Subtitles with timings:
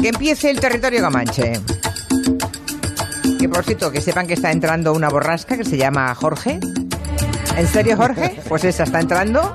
[0.00, 1.60] que empiece el territorio Comanche.
[3.38, 6.60] Que por cierto, que sepan que está entrando una borrasca que se llama Jorge.
[7.56, 8.40] ¿En serio, Jorge?
[8.48, 9.54] Pues esa está entrando.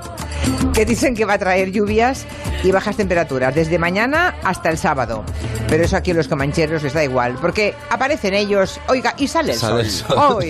[0.72, 2.26] Que dicen que va a traer lluvias
[2.62, 5.24] y bajas temperaturas desde mañana hasta el sábado.
[5.68, 9.52] Pero eso aquí a los comancheros les da igual, porque aparecen ellos, oiga, y sale
[9.52, 10.44] el Sale sol.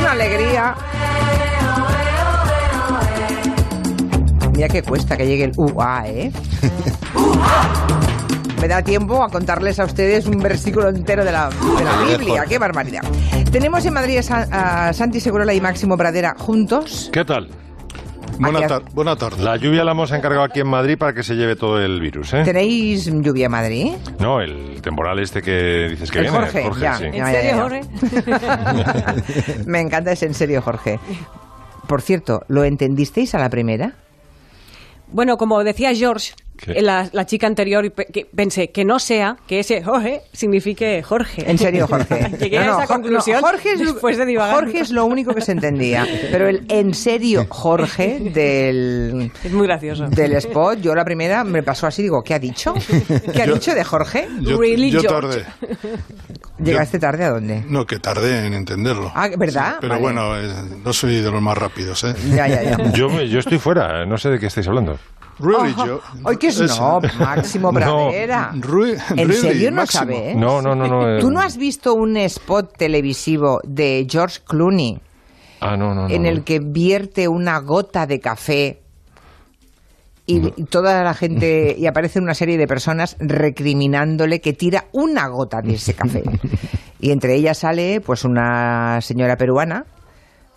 [0.00, 0.74] Una alegría.
[4.52, 6.32] Mira qué cuesta que llegue el UA, ¿eh?
[8.62, 12.44] Me da tiempo a contarles a ustedes un versículo entero de la, de la Biblia.
[12.48, 13.00] ¡Qué barbaridad!
[13.50, 17.10] Tenemos en Madrid a, San- a Santi Segurola y Máximo Pradera juntos.
[17.12, 17.48] ¿Qué tal?
[18.38, 19.42] Buena, Aquí- tar- buena tarde.
[19.42, 22.32] La lluvia la hemos encargado aquí en Madrid para que se lleve todo el virus,
[22.34, 22.42] ¿eh?
[22.44, 23.92] ¿Tenéis lluvia en Madrid?
[24.20, 26.38] No, el temporal este que dices que El viene.
[26.38, 26.94] Jorge, ya.
[26.98, 27.04] sí.
[27.12, 27.62] Ya, ¿En serio.
[27.62, 27.80] Jorge?
[29.66, 31.00] Me encanta ese en serio, Jorge.
[31.88, 33.94] Por cierto, ¿lo entendisteis a la primera?
[35.08, 36.32] Bueno, como decía George,
[36.66, 41.02] la, la chica anterior, y pe- que pensé que no sea que ese Jorge signifique
[41.02, 41.50] Jorge.
[41.50, 42.30] En serio, Jorge.
[42.38, 44.54] Llegué a No, no, esa Jor- conclusión no, Jorge, es, lo- después de divagar.
[44.54, 46.06] Jorge es lo único que se entendía.
[46.30, 50.06] Pero el en serio, Jorge, del, Es muy gracioso.
[50.08, 52.74] del spot, yo la primera me pasó así, digo, ¿qué ha dicho?
[53.32, 54.28] ¿Qué ha Yo- dicho de Jorge?
[54.40, 55.44] Yo, Really, yo tardé.
[56.62, 57.64] ¿Llegaste tarde a dónde?
[57.68, 59.10] No, que tardé en entenderlo.
[59.14, 59.76] Ah, ¿verdad?
[59.80, 60.02] Pero Vale.
[60.02, 60.48] bueno, eh,
[60.84, 62.14] no soy de los más rápidos, ¿eh?
[62.34, 62.92] Ya, ya, ya.
[62.92, 64.98] Yo, me- yo estoy fuera, no sé de qué estáis hablando.
[65.42, 66.00] Really, yo...
[66.24, 67.78] Hoy que es no, Máximo No.
[67.80, 68.52] Pradera.
[68.54, 70.02] Ru- ¿En serio no Máximo.
[70.04, 70.36] sabes?
[70.36, 71.16] No, no, no, no.
[71.16, 75.00] eh, ¿Tú no has visto un spot televisivo de George Clooney
[75.60, 76.14] Ah, no, no, no.
[76.14, 78.80] en el que vierte una gota de café
[80.26, 85.26] y y toda la gente y aparece una serie de personas recriminándole que tira una
[85.28, 86.22] gota de ese café
[87.00, 89.84] y entre ellas sale pues una señora peruana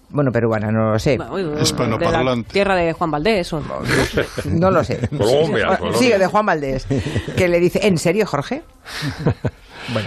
[0.09, 1.17] bueno peruana no lo sé
[1.61, 2.51] Hispanoparlante.
[2.53, 3.51] tierra de Juan Valdés.
[3.53, 3.61] o-
[4.45, 5.99] no lo sé Colombia, Colombia.
[5.99, 6.87] sí de Juan Valdés
[7.35, 8.63] que le dice en serio Jorge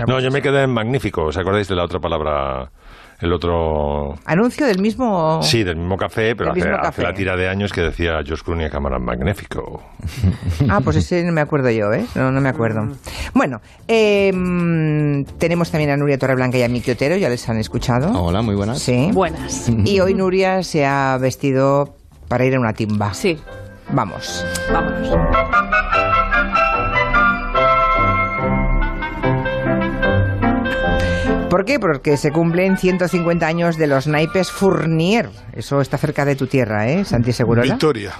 [0.08, 1.26] No, yo me quedé en magnífico.
[1.26, 2.68] ¿Os acordáis de la otra palabra?
[3.20, 4.14] El otro.
[4.26, 7.02] anuncio del mismo Sí, del mismo café, pero hace, mismo hace café.
[7.02, 9.82] la tira de años que decía George Clooney a cámara magnífico.
[10.70, 12.04] Ah, pues ese no me acuerdo yo, ¿eh?
[12.14, 12.88] No, no me acuerdo.
[13.34, 14.30] Bueno, eh,
[15.38, 18.12] tenemos también a Nuria Torreblanca y a Miki Otero, ya les han escuchado.
[18.20, 18.78] Hola, muy buenas.
[18.80, 19.10] Sí.
[19.12, 19.68] Buenas.
[19.84, 21.96] Y hoy Nuria se ha vestido
[22.28, 23.14] para ir a una timba.
[23.14, 23.38] Sí,
[23.90, 24.44] Vamos.
[24.72, 25.08] vámonos.
[31.50, 31.78] ¿Por qué?
[31.80, 35.30] Porque se cumplen 150 años de los naipes Fournier.
[35.54, 37.06] Eso está cerca de tu tierra, ¿eh?
[37.06, 37.72] Santi Segurola.
[37.72, 38.12] Victoria.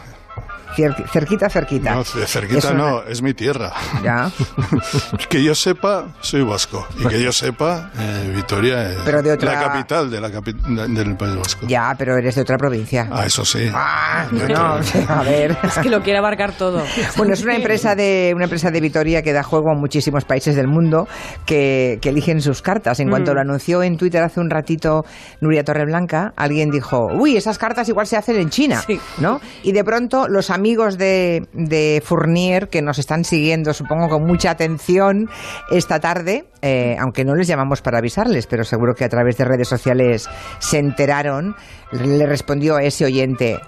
[0.76, 1.94] Cerquita, cerquita.
[1.94, 3.72] No, cerquita Es una- no, es mi tierra.
[4.02, 4.30] Ya.
[5.28, 6.86] que yo sepa, soy vasco.
[6.98, 10.54] Y que yo sepa, eh, Vitoria es Pero de otra- la capital de la capi-
[10.94, 11.66] del País Vasco.
[11.66, 13.08] Ya, pero eres de otra provincia.
[13.10, 13.68] Ah, eso sí.
[13.74, 14.78] Ah, no,
[15.08, 15.56] a ver.
[15.62, 16.82] Es que lo quiere abarcar todo.
[17.16, 20.54] Bueno, es una empresa de una empresa de Vitoria que da juego a muchísimos países
[20.54, 21.08] del mundo
[21.46, 23.00] que, que eligen sus cartas.
[23.00, 25.04] En cuanto lo anunció en Twitter hace un ratito
[25.40, 29.00] Nuria Torreblanca, alguien dijo, uy, esas cartas igual se hacen en China, Sí.
[29.18, 29.40] ¿no?
[29.62, 34.50] Y de pronto los amigos de, de Fournier, que nos están siguiendo, supongo, con mucha
[34.50, 35.28] atención
[35.70, 39.44] esta tarde, eh, aunque no les llamamos para avisarles, pero seguro que a través de
[39.44, 41.54] redes sociales se enteraron,
[41.92, 43.58] le respondió a ese oyente,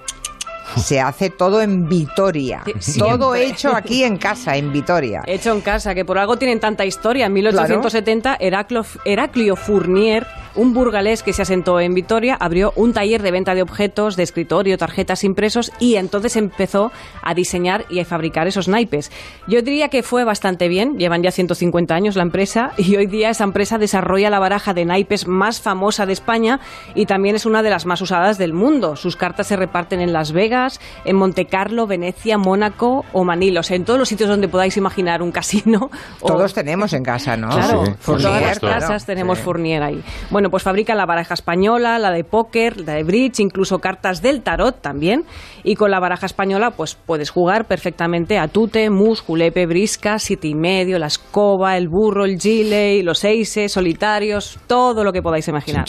[0.76, 2.62] se hace todo en Vitoria.
[2.98, 5.22] Todo hecho aquí en casa, en Vitoria.
[5.26, 7.26] Hecho en casa, que por algo tienen tanta historia.
[7.26, 13.22] En 1870, Heraclo- Heraclio Fournier, un burgalés que se asentó en Vitoria, abrió un taller
[13.22, 16.90] de venta de objetos, de escritorio, tarjetas impresos y entonces empezó
[17.22, 19.10] a diseñar y a fabricar esos naipes.
[19.46, 23.30] Yo diría que fue bastante bien, llevan ya 150 años la empresa y hoy día
[23.30, 26.60] esa empresa desarrolla la baraja de naipes más famosa de España
[26.94, 28.96] y también es una de las más usadas del mundo.
[28.96, 33.62] Sus cartas se reparten en Las Vegas, en Monte Carlo, Venecia, Mónaco o Manila, o
[33.62, 35.90] sea, en todos los sitios donde podáis imaginar un casino.
[36.20, 37.48] o- Todos tenemos en casa, ¿no?
[37.50, 39.44] Claro, Sí, por por todas las casas tenemos Sí.
[39.44, 40.02] Fournier ahí.
[40.30, 44.42] Bueno, pues fabrican la baraja española, la de póker, la de bridge, incluso cartas del
[44.42, 45.24] tarot también.
[45.64, 50.48] Y con la baraja española, pues puedes jugar perfectamente a tute, mus, julepe, brisca, siete
[50.48, 55.48] y medio, la escoba, el burro, el gile, los seises, solitarios, todo lo que podáis
[55.48, 55.84] imaginar.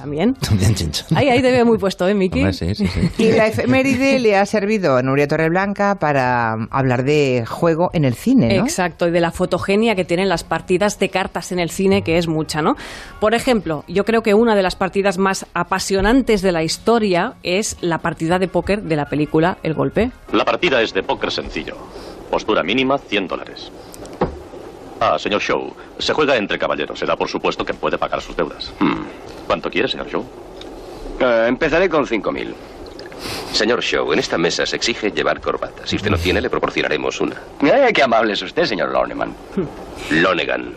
[0.00, 0.32] También.
[0.34, 1.06] También chinchón.
[1.14, 2.38] Ahí, ahí te veo muy puesto, ¿eh, Miki?
[2.38, 3.10] Hombre, sí, sí, sí.
[3.18, 8.14] Y la efeméride le ha servido a Nuria Torreblanca para hablar de juego en el
[8.14, 8.62] cine, ¿no?
[8.62, 12.16] Exacto, y de la fotogenia que tienen las partidas de cartas en el cine, que
[12.16, 12.76] es mucha, ¿no?
[13.20, 17.76] Por ejemplo, yo creo que una de las partidas más apasionantes de la historia es
[17.82, 20.12] la partida de póker de la película El Golpe.
[20.32, 21.76] La partida es de póker sencillo.
[22.30, 23.70] Postura mínima, 100 dólares.
[25.00, 26.98] Ah, señor Show, se juega entre caballeros.
[26.98, 28.70] Se da por supuesto que puede pagar sus deudas.
[28.78, 29.02] Hmm.
[29.46, 30.24] ¿Cuánto quiere, señor Show?
[31.18, 32.54] Eh, empezaré con 5.000.
[33.52, 35.86] Señor Shaw, en esta mesa se exige llevar corbata.
[35.86, 37.36] Si usted no tiene, le proporcionaremos una.
[37.62, 39.34] Ay, qué amable es usted, señor Loneman.
[40.10, 40.72] Lonegan.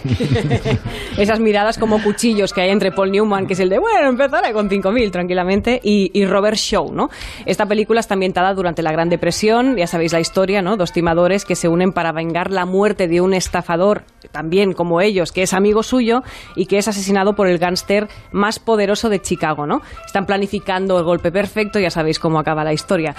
[1.16, 4.52] Esas miradas como cuchillos que hay entre Paul Newman, que es el de, bueno, empezaré
[4.52, 7.08] con 5.000 tranquilamente, y, y, Robert Shaw, ¿no?
[7.46, 10.76] Esta película está ambientada durante la Gran Depresión, ya sabéis la historia, ¿no?
[10.76, 15.32] Dos timadores que se unen para vengar la muerte de un estafador, también como ellos,
[15.32, 16.22] que es amigo suyo
[16.54, 19.80] y que es asesinado por el gángster más poderoso de Chicago, ¿no?
[20.06, 23.14] Están planificando el golpe perfecto, ya sabéis cómo acaba la historia.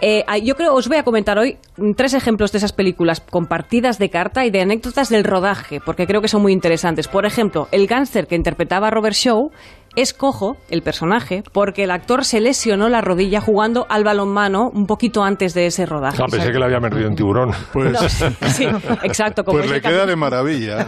[0.00, 1.58] Eh, yo creo, os voy a comentar hoy
[1.96, 6.20] tres ejemplos de esas películas compartidas de carta y de anécdotas del rodaje, porque creo
[6.20, 7.08] que son muy interesantes.
[7.08, 9.50] Por ejemplo, el gángster que interpretaba Robert Shaw
[9.96, 14.86] es cojo, el personaje, porque el actor se lesionó la rodilla jugando al balonmano un
[14.86, 16.22] poquito antes de ese rodaje.
[16.22, 17.52] Ah, pensé que le había perdido un tiburón.
[17.72, 17.98] Pues,
[18.48, 18.66] sí,
[19.02, 19.42] exacto.
[19.42, 20.86] Como pues le queda de maravilla.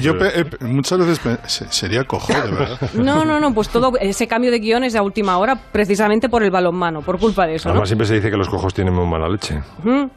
[0.00, 0.14] yo
[0.60, 2.90] muchas veces sería cojo, de verdad.
[2.94, 6.50] No, no, no, pues todo ese cambio de guiones de última hora precisamente por el
[6.50, 7.68] balonmano, por culpa de eso.
[7.68, 9.60] Además siempre se dice que los cojos tienen muy mala leche.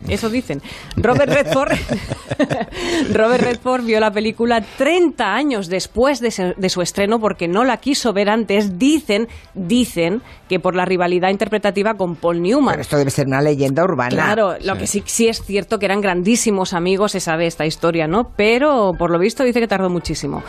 [0.08, 0.62] eso dicen.
[0.96, 1.72] Robert Redford,
[3.14, 7.78] Robert Redford vio la película 30 años después de, de su estreno porque no la
[7.78, 12.74] quiso ver antes, dicen, dicen que por la rivalidad interpretativa con Paul Newman.
[12.74, 14.10] Pero esto debe ser una leyenda urbana.
[14.10, 18.08] Claro, lo que sí, sí es cierto que eran grandísimos amigos, se sabe esta historia,
[18.08, 18.32] ¿no?
[18.36, 20.44] Pero por lo visto dice que tardó muchísimo.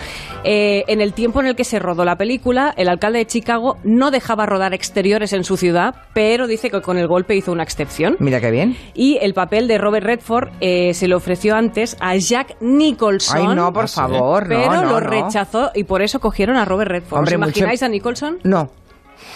[0.45, 3.77] Eh, en el tiempo en el que se rodó la película, el alcalde de Chicago
[3.85, 7.63] no dejaba rodar exteriores en su ciudad, pero dice que con el golpe hizo una
[7.63, 8.17] excepción.
[8.19, 8.77] Mira qué bien.
[8.95, 13.51] Y el papel de Robert Redford eh, se le ofreció antes a Jack Nicholson.
[13.51, 17.19] Ay, no, por favor, Pero lo rechazó y por eso cogieron a Robert Redford.
[17.19, 18.39] Hombre, imagináis a Nicholson?
[18.45, 18.71] No.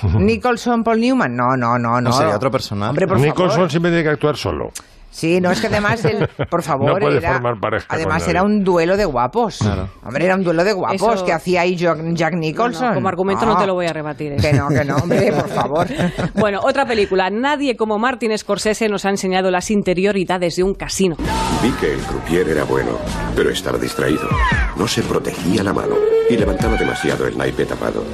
[0.18, 2.12] Nicholson, Paul Newman, no, no, no, no.
[2.12, 2.90] sería otro personaje.
[2.90, 4.70] Hombre, Nicholson siempre tiene que actuar solo.
[5.16, 8.62] Sí, no es que además, el, por favor, no era, formar pareja además era un
[8.62, 9.62] duelo de guapos.
[10.04, 12.92] Hombre, era un duelo de guapos que hacía ahí Jack Nicholson.
[12.92, 13.56] como argumento no.
[13.56, 14.32] te lo voy a rebatir.
[14.32, 14.36] ¿eh?
[14.38, 15.86] Que no, que no, hombre, por favor.
[16.34, 17.30] bueno, otra película.
[17.30, 21.16] Nadie como Martin Scorsese nos ha enseñado las interioridades de un casino.
[21.62, 22.98] Vi que el croupier era bueno,
[23.34, 24.28] pero estaba distraído.
[24.76, 25.94] No se protegía la mano
[26.28, 28.04] y levantaba demasiado el naipe tapado.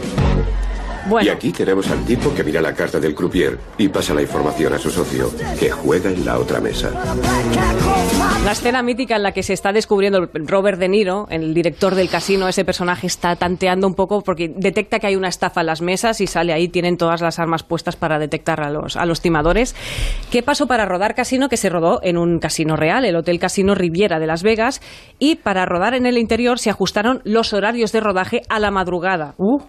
[1.21, 4.73] Y aquí tenemos al tipo que mira la carta del croupier y pasa la información
[4.73, 6.91] a su socio, que juega en la otra mesa.
[8.45, 12.09] La escena mítica en la que se está descubriendo Robert De Niro, el director del
[12.09, 15.83] casino, ese personaje está tanteando un poco porque detecta que hay una estafa en las
[15.83, 19.21] mesas y sale ahí, tienen todas las armas puestas para detectar a los, a los
[19.21, 19.75] timadores.
[20.31, 21.49] ¿Qué pasó para rodar casino?
[21.49, 24.81] Que se rodó en un casino real, el Hotel Casino Riviera de Las Vegas,
[25.19, 29.35] y para rodar en el interior se ajustaron los horarios de rodaje a la madrugada.
[29.39, 29.61] Uh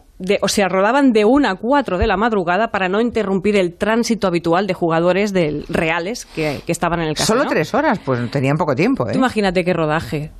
[0.42, 4.28] o sea, rodaban de una a cuatro de la madrugada para no interrumpir el tránsito
[4.28, 7.40] habitual de jugadores del, reales que, estaban en el casino.
[7.40, 9.08] Solo tres horas, pues tenían poco tiempo.
[9.08, 9.14] ¿eh?
[9.16, 10.31] imagínate qué rodaje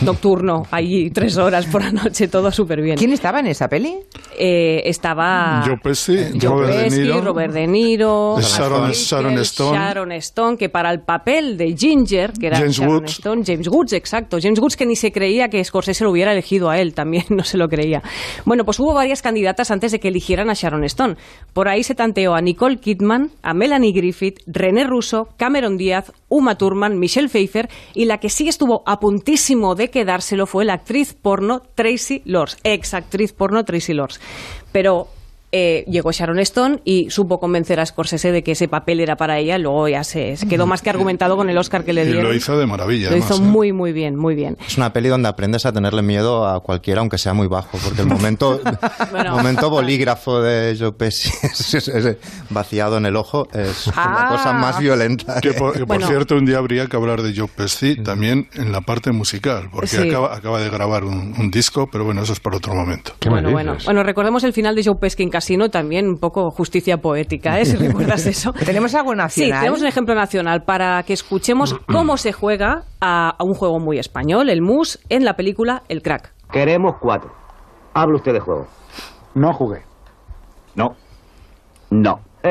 [0.00, 2.96] nocturno, allí tres horas por la noche, todo súper bien.
[2.96, 3.96] ¿Quién estaba en esa peli?
[4.38, 10.56] Eh, estaba Joe Pesci, Robert, De Niro, Robert De Niro, Sharon, Sharon, Stone, Sharon Stone,
[10.56, 13.10] que para el papel de Ginger, que era James Sharon Woods.
[13.10, 16.70] Stone, James Woods, exacto, James Woods que ni se creía que Scorsese lo hubiera elegido
[16.70, 18.02] a él, también no se lo creía.
[18.44, 21.16] Bueno, pues hubo varias candidatas antes de que eligieran a Sharon Stone.
[21.52, 26.56] Por ahí se tanteó a Nicole Kidman, a Melanie Griffith, René Russo, Cameron Díaz, Uma
[26.56, 29.00] Thurman, Michelle Pfeiffer y la que sí estuvo a
[29.48, 34.20] de quedárselo fue la actriz porno Tracy Lords, ex actriz porno Tracy Lords.
[34.72, 35.08] Pero
[35.50, 39.38] eh, llegó Sharon Stone y supo convencer a Scorsese de que ese papel era para
[39.38, 39.56] ella.
[39.58, 42.24] Luego ya se, quedó más que argumentado con el Oscar que le dieron.
[42.24, 43.10] Y lo hizo de maravilla.
[43.10, 43.40] Lo hizo ¿eh?
[43.40, 44.58] muy, muy bien, muy bien.
[44.66, 48.02] Es una peli donde aprendes a tenerle miedo a cualquiera, aunque sea muy bajo, porque
[48.02, 48.60] el momento,
[49.30, 51.30] momento bolígrafo de Joe Pesci,
[52.50, 54.28] vaciado en el ojo, es la ah.
[54.30, 55.40] cosa más violenta.
[55.40, 55.74] Que por,
[56.04, 59.96] cierto, un día habría que hablar de Joe Pesci también en la parte musical, porque
[59.96, 63.12] acaba, acaba de grabar un, disco, pero bueno, eso es para otro momento.
[63.26, 66.96] Bueno, bueno, bueno, recordemos el final de Joe Pesci en Casino, también un poco justicia
[66.96, 67.64] poética, ¿eh?
[67.64, 68.52] si recuerdas eso.
[68.52, 69.52] ¿Tenemos algo nacional?
[69.52, 74.00] Sí, tenemos un ejemplo nacional para que escuchemos cómo se juega a, un juego muy
[74.00, 76.34] español, el MUS, en la película El Crack.
[76.50, 77.30] Queremos cuatro.
[77.94, 78.66] Habla usted de juego.
[79.36, 79.82] No jugué.
[80.74, 80.96] No.
[81.90, 82.18] No.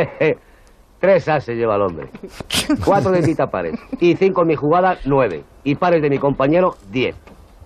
[1.02, 2.10] Tres as se lleva el hombre.
[2.86, 3.78] Cuatro de Tita pares.
[4.00, 5.44] Y cinco en mi jugada, nueve.
[5.66, 7.16] Y pares de mi compañero, diez.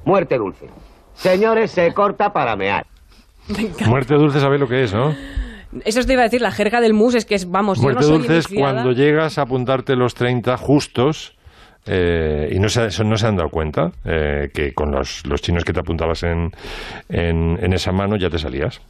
[0.04, 0.68] Muerte dulce.
[1.14, 2.86] Señores, se corta para mear.
[3.88, 5.14] Muerte dulce, ¿sabéis lo que es, no?
[5.86, 8.10] Eso te iba a decir, la jerga del mus es que es, vamos, Muerte yo
[8.10, 11.36] no dulce es cuando llegas a apuntarte los 30 justos
[11.86, 15.64] eh, y no se, no se han dado cuenta eh, que con los, los chinos
[15.64, 16.52] que te apuntabas en,
[17.10, 18.82] en, esa mano ya te salías.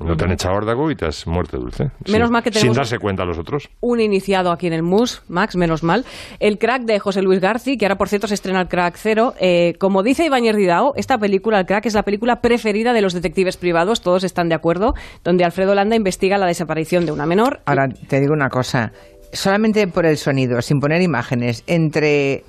[0.00, 1.90] No te han echado órdago y te has muerto dulce.
[2.10, 2.74] Menos mal que tenemos...
[2.74, 3.68] Sin darse cuenta a los otros.
[3.80, 6.04] Un iniciado aquí en el MUS, Max, menos mal.
[6.38, 9.34] El crack de José Luis García, que ahora por cierto se estrena el crack cero.
[9.40, 13.12] Eh, como dice Ibáñez Didao, esta película, el crack, es la película preferida de los
[13.12, 17.60] detectives privados, todos están de acuerdo, donde Alfredo Landa investiga la desaparición de una menor.
[17.66, 18.92] Ahora, te digo una cosa,
[19.32, 22.44] solamente por el sonido, sin poner imágenes, entre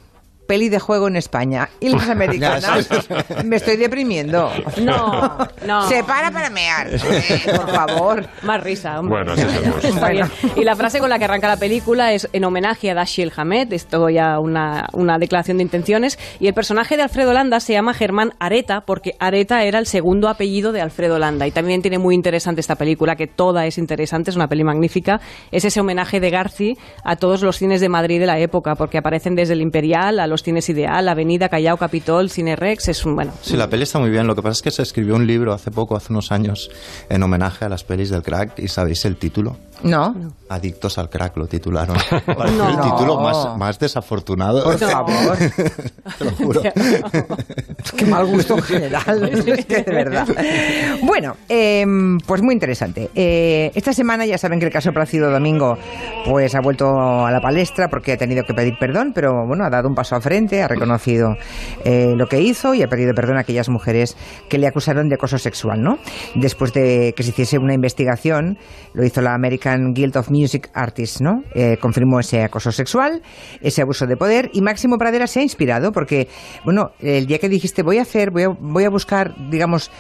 [0.50, 2.90] peli de juego en España y las americanas,
[3.46, 4.50] me estoy deprimiendo.
[4.82, 5.38] No,
[5.68, 5.84] no.
[5.84, 6.90] Se para para mear.
[7.20, 8.26] Eh, por favor.
[8.44, 9.24] Más risa, hombre.
[9.24, 9.34] Bueno,
[9.84, 10.26] Está bien.
[10.56, 13.74] Y la frase con la que arranca la película es en homenaje a Dashiell Hamed,
[13.74, 17.94] esto ya una, una declaración de intenciones, y el personaje de Alfredo Landa se llama
[17.94, 21.46] Germán Areta, porque Areta era el segundo apellido de Alfredo Landa.
[21.46, 25.20] Y también tiene muy interesante esta película, que toda es interesante, es una peli magnífica.
[25.52, 28.98] Es ese homenaje de Garci a todos los cines de Madrid de la época, porque
[28.98, 33.16] aparecen desde el Imperial a los cines Ideal, Avenida, Callao, Capitol, Cine Rex, es un
[33.16, 33.34] bueno.
[33.42, 34.28] Sí, la peli está muy bien.
[34.28, 36.70] Lo que pasa es que se escribió un libro hace poco, hace unos años,
[37.10, 38.60] en homenaje a las pelis del crack.
[38.60, 39.58] ¿Y sabéis el título?
[39.84, 40.34] No.
[40.50, 41.98] Adictos al crack lo titularon.
[42.58, 42.70] no.
[42.70, 44.64] El título más, más desafortunado.
[44.64, 45.38] Por favor.
[46.18, 46.62] Te lo juro.
[47.96, 49.30] Qué mal gusto en general.
[49.34, 50.28] es que de verdad.
[51.02, 53.10] Bueno, em, pues muy interesante.
[53.16, 55.78] Eh, esta semana ya saben que el caso Plácido Domingo
[56.26, 59.70] pues ha vuelto a la palestra porque ha tenido que pedir perdón, pero bueno, ha
[59.70, 61.36] dado un paso al frente, ha reconocido
[61.86, 64.16] eh, lo que hizo y ha pedido perdón a aquellas mujeres
[64.50, 65.98] que le acusaron de acoso sexual, ¿no?
[66.36, 68.58] Después de que se hiciese una investigación,
[68.94, 71.44] lo hizo la American Guild of Music Artists, ¿no?
[71.56, 73.22] Eh, confirmó ese acoso sexual,
[73.62, 76.28] ese abuso de poder y Máximo Pradera se ha inspirado porque,
[76.66, 79.92] bueno, el día que dijiste voy a hacer, voy a, voy a buscar, digamos,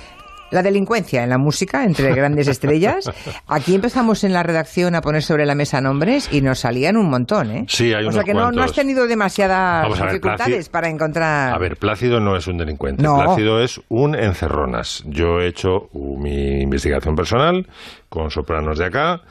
[0.51, 3.09] la delincuencia en la música entre grandes estrellas.
[3.47, 7.09] Aquí empezamos en la redacción a poner sobre la mesa nombres y nos salían un
[7.09, 7.65] montón, ¿eh?
[7.67, 11.53] Sí, hay O sea que no, has tenido demasiadas dificultades para encontrar.
[11.53, 13.03] A ver, Plácido no es un delincuente.
[13.03, 15.03] Plácido es un encerronas.
[15.07, 17.67] Yo he hecho mi investigación personal
[18.09, 19.21] con sopranos de acá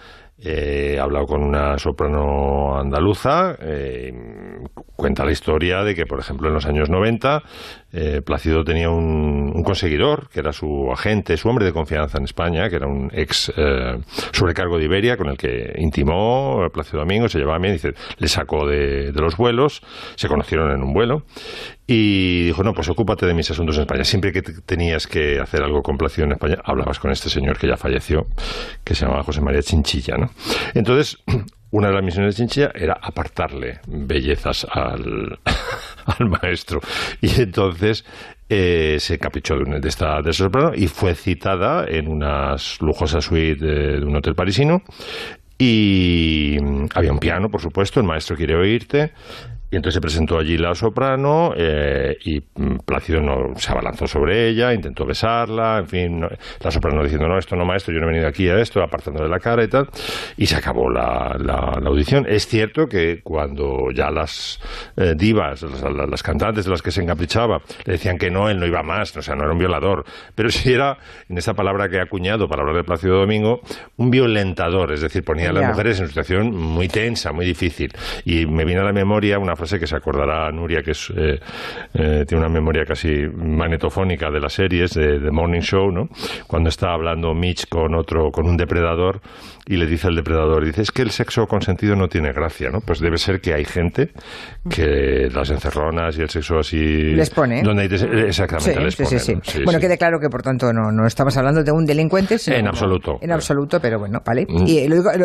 [0.40, 4.12] eh, he hablado con una soprano andaluza, eh,
[4.94, 7.42] cuenta la historia de que, por ejemplo, en los años 90,
[7.92, 12.68] eh, Plácido tenía un, conseguidor, que era su agente, su hombre de confianza en España,
[12.68, 13.52] que era un ex
[14.32, 18.66] sobrecargo de Iberia, con el que intimó Plácido Domingo, se llevaba bien, dice, le sacó
[18.66, 19.82] de, de los vuelos,
[20.14, 21.24] se conocieron en un vuelo,
[21.90, 24.04] y dijo, no, pues ocúpate de mis asuntos en España.
[24.04, 27.78] Siempre que tenías que hacer algo complacido en España, hablabas con este señor que ya
[27.78, 28.26] falleció,
[28.84, 30.30] que se llamaba José María Chinchilla, ¿no?
[30.74, 31.16] Entonces,
[31.70, 35.38] una de las misiones de Chinchilla era apartarle bellezas al,
[36.42, 36.80] maestro.
[37.20, 38.04] Y entonces
[38.48, 40.32] eh, se caprichó de, de esta de
[40.76, 44.82] y fue citada en unas lujosas suite de, de un hotel parisino.
[45.58, 46.56] Y
[46.94, 49.12] había un piano, por supuesto, el maestro quiere oírte.
[49.70, 54.48] Y entonces se presentó allí la soprano eh, y mm, Plácido no, se abalanzó sobre
[54.48, 58.10] ella, intentó besarla, en fin, la soprano diciendo, no, esto no, maestro, yo no he
[58.10, 59.88] venido aquí a esto, apartando de la cara y tal,
[60.38, 62.24] y se acabó la, la, audición.
[62.28, 64.58] Es cierto que cuando ya las
[64.96, 68.66] eh, divas, las, cantantes de las que se encaprichaba, le decían que no, él no
[68.66, 70.96] iba más, o sea, no era un violador, pero sí era,
[71.28, 73.60] en esa palabra que he acuñado para hablar de Plácido Domingo,
[73.96, 77.92] un violentador, es decir, ponía a las mujeres en una situación muy tensa, muy difícil.
[78.24, 81.38] Y me viene a la memoria una frase que se acordará Nuria, que es, eh,
[81.94, 86.08] eh, tiene una memoria casi magnetofónica de las series, de The Morning Show, ¿no?
[86.46, 89.20] Cuando está hablando Mitch con otro, con un depredador,
[89.70, 92.80] y le dice al depredador, dice, es que el sexo consentido no tiene gracia, ¿no?
[92.80, 94.12] Pues debe ser que hay gente
[94.70, 96.78] que las encerronas y el sexo así...
[96.78, 97.62] Les pone.
[97.62, 99.18] Donde exactamente, les pone.
[99.18, 102.38] Sí, sí, bueno, quede claro que, por tanto, no, no estamos hablando de un delincuente,
[102.38, 102.56] sino...
[102.56, 103.18] En absoluto.
[103.20, 104.46] En absoluto, pero bueno, vale.
[104.48, 104.66] Mm.
[104.66, 104.78] ¿Y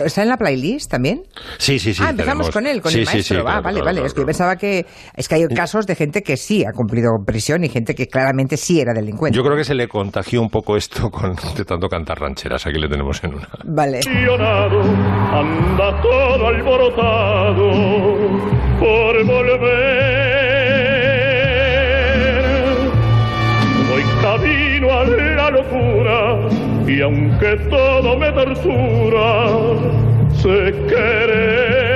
[0.04, 1.24] está en la playlist también?
[1.58, 2.04] Sí, sí, sí.
[2.06, 3.46] Ah, empezamos con él, con el maestro.
[3.48, 4.04] ah, vale, vale.
[4.04, 4.86] es que yo pensaba que...
[5.16, 8.58] Es que hay casos de gente que sí ha cumplido prisión y gente que claramente
[8.58, 9.38] sí era delincuente.
[9.38, 12.68] Yo creo que se le contagió un poco esto con de tanto cantar rancheras.
[12.68, 13.48] Aquí le tenemos en una.
[13.64, 14.02] Vale
[14.42, 17.72] anda todo alborotado
[18.80, 19.64] por volver.
[23.90, 26.40] Voy camino a la locura
[26.88, 29.50] y aunque todo me tortura,
[30.42, 31.94] sé querer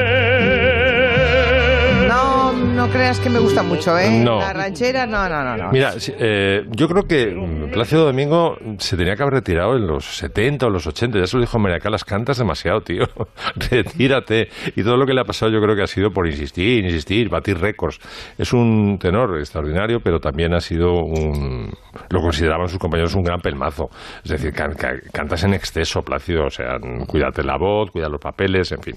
[2.88, 4.22] no creas que me gusta mucho, ¿eh?
[4.24, 4.40] No.
[4.40, 5.58] La ranchera, no, no, no.
[5.58, 5.72] no.
[5.72, 10.66] Mira, eh, yo creo que Plácido Domingo se tenía que haber retirado en los 70
[10.66, 11.20] o los 80.
[11.20, 13.04] Ya se lo dijo María las cantas demasiado, tío.
[13.72, 14.50] Retírate.
[14.76, 17.30] Y todo lo que le ha pasado yo creo que ha sido por insistir, insistir,
[17.30, 18.00] batir récords.
[18.38, 21.72] Es un tenor extraordinario, pero también ha sido un...
[22.10, 23.90] Lo consideraban sus compañeros un gran pelmazo.
[24.24, 26.46] Es decir, cantas en exceso, Plácido.
[26.46, 28.96] O sea, cuídate la voz, cuida los papeles, en fin.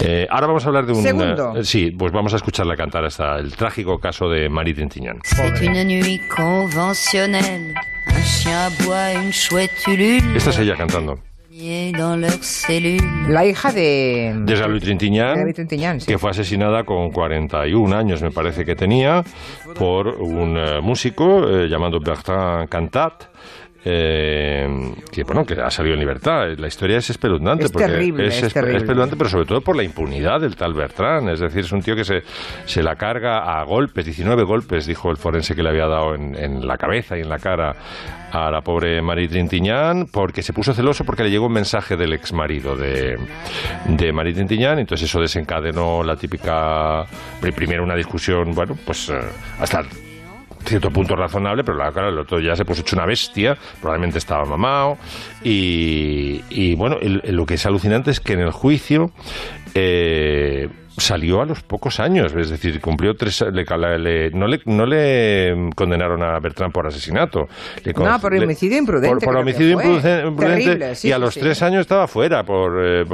[0.00, 1.02] Eh, ahora vamos a hablar de un...
[1.02, 1.62] Segundo.
[1.62, 5.20] sí, pues vamos a escucharla cantar hasta el trágico caso de Marie Trintignant.
[5.24, 7.74] C'est une nuit conventionnelle
[10.36, 11.18] Esta es ella cantando.
[13.28, 14.34] La hija de...
[14.44, 19.22] De Jean-Louis Trintignant, que fue asesinada con 41 años, me parece que tenía,
[19.78, 23.26] por un eh, músico eh, llamado Bertrand Cantat,
[23.84, 24.66] eh,
[25.12, 26.46] que bueno que ha salido en libertad.
[26.56, 30.56] La historia es espeluznante es terrible, es, espeluznante pero sobre todo por la impunidad del
[30.56, 32.22] tal Bertrand es decir es un tío que se,
[32.64, 36.34] se la carga a golpes 19 golpes dijo el forense que le había dado en,
[36.34, 37.74] en la cabeza y en la cara
[38.34, 42.12] a la pobre Marie Trintignant porque se puso celoso porque le llegó un mensaje del
[42.14, 43.16] ex marido de,
[43.86, 44.80] de Marie Trintignant.
[44.80, 47.04] Entonces eso desencadenó la típica
[47.40, 49.18] primero una discusión bueno pues eh,
[49.60, 49.84] hasta
[50.64, 54.18] cierto punto razonable, pero la cara el otro ya se puso hecho una bestia, probablemente
[54.18, 54.98] estaba mamado.
[55.42, 59.12] Y, y bueno, lo que es alucinante es que en el juicio
[59.74, 63.44] eh, salió a los pocos años, es decir, cumplió tres.
[63.52, 67.48] Le, no, le, no le condenaron a Bertrand por asesinato.
[67.96, 69.26] no, por homicidio imprudente.
[69.26, 70.92] Por, homicidio imprudente.
[71.02, 73.04] y a los tres años estaba fuera por, eh,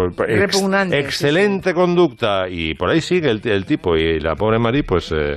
[0.93, 2.49] excelente conducta.
[2.49, 3.97] Y por ahí sigue el, el, tipo.
[3.97, 5.13] Y la pobre Marie, pues.
[5.13, 5.37] Eh,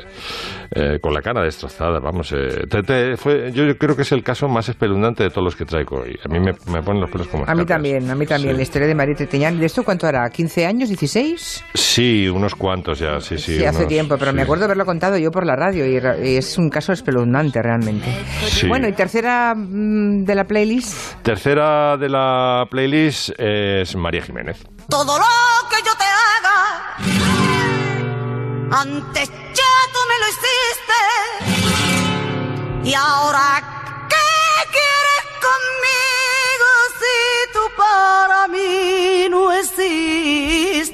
[0.75, 2.33] eh, con la cara destrozada, vamos.
[2.35, 5.97] Eh, fue, yo, creo que es el caso más espeluznante de todos los que traigo
[5.97, 6.17] hoy.
[6.25, 8.55] A mí me, me ponen los pelos como A mí también, a mí también.
[8.55, 9.59] La historia de María Teteñán.
[9.59, 10.27] ¿De esto cuánto era?
[10.27, 10.89] ¿15 años?
[10.89, 11.63] ¿16?
[11.75, 13.57] Sí, unos cuantos ya, sí, sí.
[13.57, 15.97] Sí, hace tiempo, pero me acuerdo haberlo contado yo por la radio y,
[16.37, 18.07] es un caso espeluznante realmente.
[18.67, 21.21] Bueno, y tercera mm, de la playlist.
[21.21, 24.63] Tercera de la playlist es María Jiménez.
[24.89, 25.25] Todo lo
[25.69, 27.33] que yo te haga
[28.81, 30.99] antes ya tú me lo hiciste.
[32.89, 33.61] Y ahora,
[34.09, 34.31] ¿qué
[34.71, 37.17] quieres conmigo si
[37.53, 40.93] tú para mí no existes?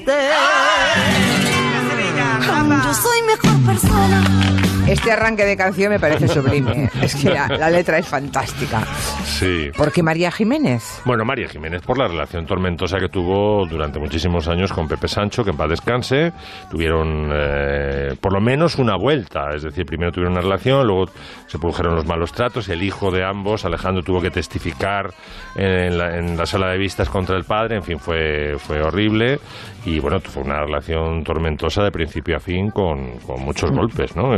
[3.60, 6.90] Yo soy mejor persona este arranque de canción me parece sublime.
[7.00, 8.84] Es que la, letra es fantástica.
[9.24, 9.70] Sí.
[9.76, 11.00] ¿Por qué María Jiménez?
[11.04, 15.44] Bueno, María Jiménez por la relación tormentosa que tuvo durante muchísimos años con Pepe Sancho,
[15.44, 16.32] que en paz descanse.
[16.70, 19.50] Tuvieron eh, por lo menos una vuelta.
[19.54, 21.06] Es decir, primero tuvieron una relación, luego
[21.46, 22.68] se produjeron los malos tratos.
[22.68, 25.12] El hijo de ambos, Alejandro, tuvo que testificar
[25.56, 25.96] en
[26.36, 27.76] la, sala de vistas contra el padre.
[27.76, 29.38] En fin, fue, fue horrible.
[29.84, 34.34] Y bueno, fue una relación tormentosa de principio a fin con, con muchos golpes, ¿no?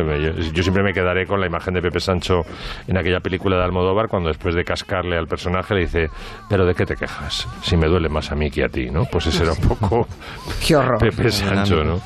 [0.52, 2.42] Yo siempre me quedaré con la imagen de Pepe Sancho
[2.86, 6.08] en aquella película de Almodóvar cuando después de cascarle al personaje le dice,
[6.48, 7.46] pero ¿de qué te quejas?
[7.62, 9.04] Si me duele más a mí que a ti, ¿no?
[9.04, 10.06] Pues ese era un poco
[10.98, 12.00] Pepe Sancho, ¿no?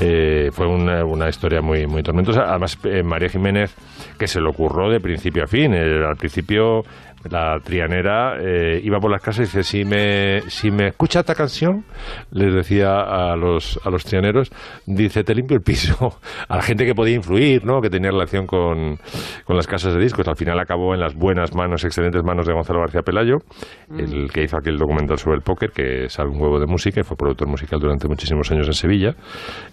[0.00, 2.42] Eh, fue una, una, historia muy, muy tormentosa.
[2.48, 3.74] Además, eh, María Jiménez,
[4.18, 5.74] que se le ocurrió de principio a fin.
[5.74, 6.82] Eh, al principio
[7.30, 11.34] la trianera eh, iba por las casas y dice, si me, si me escucha esta
[11.34, 11.84] canción,
[12.30, 14.50] les decía a los, a los trianeros,
[14.86, 16.18] dice, te limpio el piso.
[16.48, 17.80] A la gente que podía influir, ¿no?
[17.80, 18.98] que tenía relación con,
[19.44, 20.26] con las casas de discos.
[20.28, 23.36] Al final acabó en las buenas manos, excelentes manos de Gonzalo García Pelayo,
[23.88, 23.98] mm.
[23.98, 27.02] el que hizo aquel documental sobre el póker, que es algún huevo de música y
[27.02, 29.14] fue productor musical durante muchísimos años en Sevilla.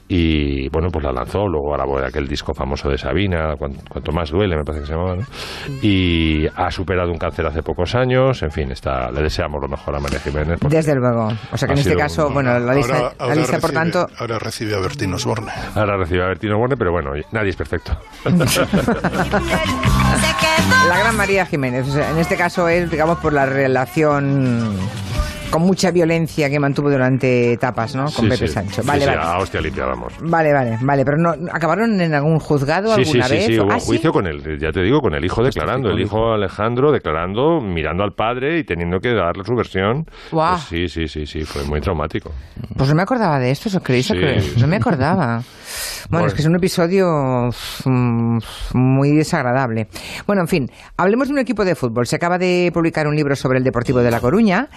[0.07, 4.55] Y bueno, pues la lanzó, luego grabó aquel disco famoso de Sabina, Cuanto, más duele,
[4.55, 5.21] me parece que se llamaba, ¿no?
[5.21, 5.79] Mm.
[5.81, 8.43] Y ha superado un cáncer hace pocos años.
[8.43, 10.59] En fin, está, le deseamos lo mejor a María Jiménez.
[10.69, 11.29] Desde luego.
[11.51, 14.07] O sea que en este caso, bueno, la lista, la lista por tanto.
[14.17, 15.51] Ahora recibe a Bertino Osborne.
[15.73, 17.97] Ahora recibe a Bertino Osborne, pero bueno, nadie es perfecto.
[18.25, 18.45] la
[20.99, 21.87] gran María Jiménez.
[21.95, 24.77] en este caso es, digamos, por la relación
[25.49, 28.05] con mucha violencia que mantuvo durante etapas, ¿no?
[28.11, 28.81] Con Pepe Sancho.
[28.83, 29.19] Vale, vale.
[29.21, 30.13] a hostia limpia, vamos.
[30.21, 31.05] Vale, vale, vale.
[31.05, 33.45] Pero no, ¿acabaron en algún juzgado alguna vez?
[33.45, 35.89] Sí, sí, hubo ¿Ah, un juicio con él, ya te digo, con el hijo declarando,
[35.89, 40.05] el hijo Alejandro declarando, mirando al padre y teniendo que darle su versión.
[40.31, 42.31] Pues sí, sí, sí, sí, fue muy traumático.
[42.75, 44.11] Pues no me acordaba de esto, ¿os creéis?
[44.57, 45.41] No me acordaba.
[46.09, 47.49] Bueno, es que es un episodio
[47.85, 48.37] mm,
[48.73, 49.87] muy desagradable.
[50.27, 52.05] Bueno, en fin, hablemos de un equipo de fútbol.
[52.05, 54.69] Se acaba de publicar un libro sobre el Deportivo de La Coruña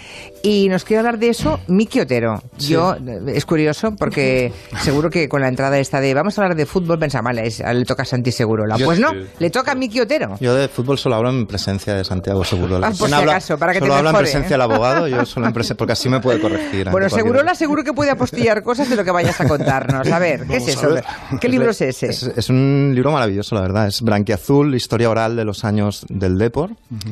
[0.42, 2.42] y nos quiere hablar de eso Miki Otero.
[2.59, 6.66] Yo, es curioso porque seguro que con la entrada esta de vamos a hablar de
[6.66, 8.77] fútbol pensaba, vale, le toca a Santi Segurola.
[8.83, 10.37] pues no, le toca a Miki Otero.
[10.40, 12.88] Yo de fútbol solo hablo en presencia de Santiago Segurola.
[12.88, 15.47] Ah, por si acaso, para que solo te habla en presencia del abogado, yo solo
[15.47, 16.90] en presencia, porque así me puede corregir.
[16.90, 20.09] Bueno, Segurola seguro que puede apostillar cosas de lo que vayas a contarnos.
[20.09, 20.94] A ver, ¿qué es eso?
[21.40, 22.09] ¿Qué libro es ese?
[22.09, 23.87] Es, un libro maravilloso, la verdad.
[23.87, 26.71] Es Branquiazul, historia oral de los años del Depor,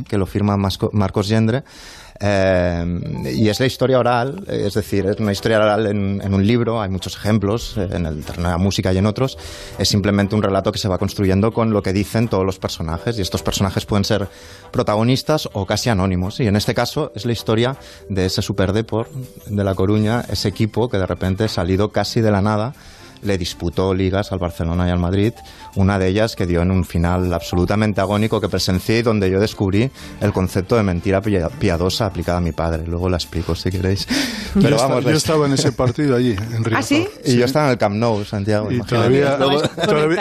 [0.09, 1.65] que lo firma Marcos Gendre.
[2.21, 6.81] Eh, y es la historia oral, es decir, es una historia oral en, un libro,
[6.81, 9.39] hay muchos ejemplos, eh, en el terreno de la música y en otros.
[9.79, 13.19] Es simplemente un relato que se va construyendo con lo que dicen todos los personajes,
[13.19, 14.29] y estos personajes pueden ser
[14.71, 16.41] protagonistas o casi anónimos.
[16.41, 17.77] Y en este caso es la historia
[18.09, 19.11] de ese Super Deport
[19.47, 22.75] de La Coruña, ese equipo que de repente ha salido casi de la nada
[23.27, 25.33] le disputó ligas al Barcelona y al Madrid,
[25.75, 29.41] una de ellas que dio en un final absolutamente agónico que presencié y donde yo
[29.41, 32.85] descubrí el concepto de mentira piadosa aplicada a mi padre.
[32.87, 34.07] Luego la explico si queréis.
[34.55, 36.79] Pero yo, vamos, yo estaba en ese partido allí, en Río.
[36.79, 37.07] ¿Ah, sí?
[37.25, 38.71] Y yo estaba en el Camp Nou, Santiago.
[38.71, 39.37] Y todavía,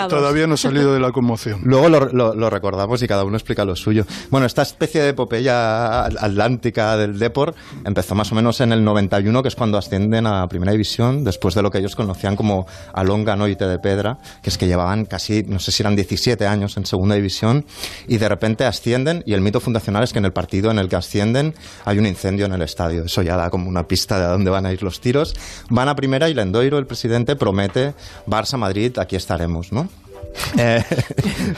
[0.09, 1.61] todavía, no he salido de la conmoción.
[1.63, 4.05] Luego lo, lo, recordamos y cada uno explica lo suyo.
[4.29, 9.41] Bueno, esta especie de epopeya atlántica del Deport empezó más o menos en el 91,
[9.41, 13.35] que es cuando ascienden a Primera División, después de lo que ellos conocían como Alonga
[13.35, 16.85] Noite de Pedra, que es que llevaban casi, no sé si eran 17 años en
[16.85, 17.65] Segunda División,
[18.07, 20.89] y de repente ascienden, y el mito fundacional es que en el partido en el
[20.89, 21.53] que ascienden
[21.83, 23.03] hay un incendio en el estadio.
[23.03, 25.35] Eso ya da como una pista de a dónde van a ir los tiros.
[25.69, 27.93] Van a Primera y Lendoiro, el presidente, promete
[28.25, 29.89] Barça-Madrid, aquí estaremos, ¿no?
[30.57, 30.83] Eh,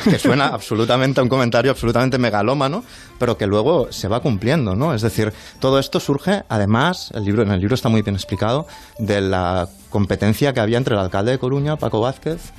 [0.03, 2.83] que suena absolutamente a un comentario absolutamente megalómano,
[3.19, 4.93] pero que luego se va cumpliendo, ¿no?
[4.93, 8.65] Es decir, todo esto surge, además, el libro, en el libro está muy bien explicado,
[8.97, 12.53] de la competencia que había entre el alcalde de Coruña, Paco Vázquez.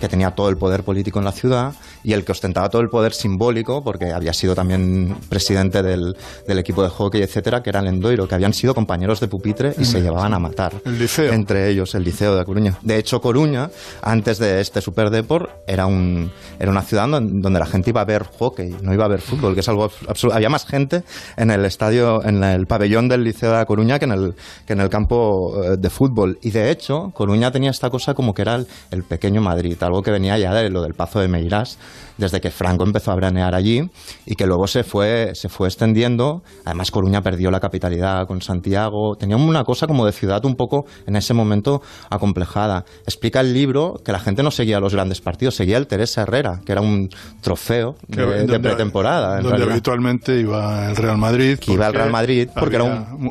[0.00, 2.88] Que tenía todo el poder político en la ciudad y el que ostentaba todo el
[2.88, 7.80] poder simbólico, porque había sido también presidente del, del equipo de hockey, etcétera, que era
[7.80, 10.02] el Endoiro, que habían sido compañeros de pupitre y se mm.
[10.02, 10.74] llevaban a matar.
[10.84, 11.32] El liceo.
[11.32, 12.78] Entre ellos, el liceo de Coruña.
[12.82, 13.70] De hecho, Coruña,
[14.02, 18.24] antes de este Superdeport, era, un, era una ciudad donde la gente iba a ver
[18.24, 20.36] hockey, no iba a ver fútbol, que es algo absoluto.
[20.36, 21.02] Había más gente
[21.36, 24.34] en el estadio, en el pabellón del liceo de Coruña que en el,
[24.66, 26.38] que en el campo eh, de fútbol.
[26.42, 28.60] Y de hecho, Coruña tenía esta cosa como que era
[28.90, 31.78] el pequeño Madrid algo que venía ya de lo del Pazo de Meirás,
[32.18, 33.88] desde que Franco empezó a branear allí
[34.26, 36.42] y que luego se fue, se fue extendiendo.
[36.64, 39.16] Además, Coruña perdió la capitalidad con Santiago.
[39.16, 42.84] Teníamos una cosa como de ciudad un poco en ese momento acomplejada.
[43.04, 46.60] Explica el libro que la gente no seguía los grandes partidos, seguía el Teresa Herrera,
[46.66, 47.08] que era un
[47.40, 49.40] trofeo de, pretemporada.
[49.40, 51.58] donde habitualmente iba el Real Madrid.
[51.68, 52.84] iba el Real Madrid porque era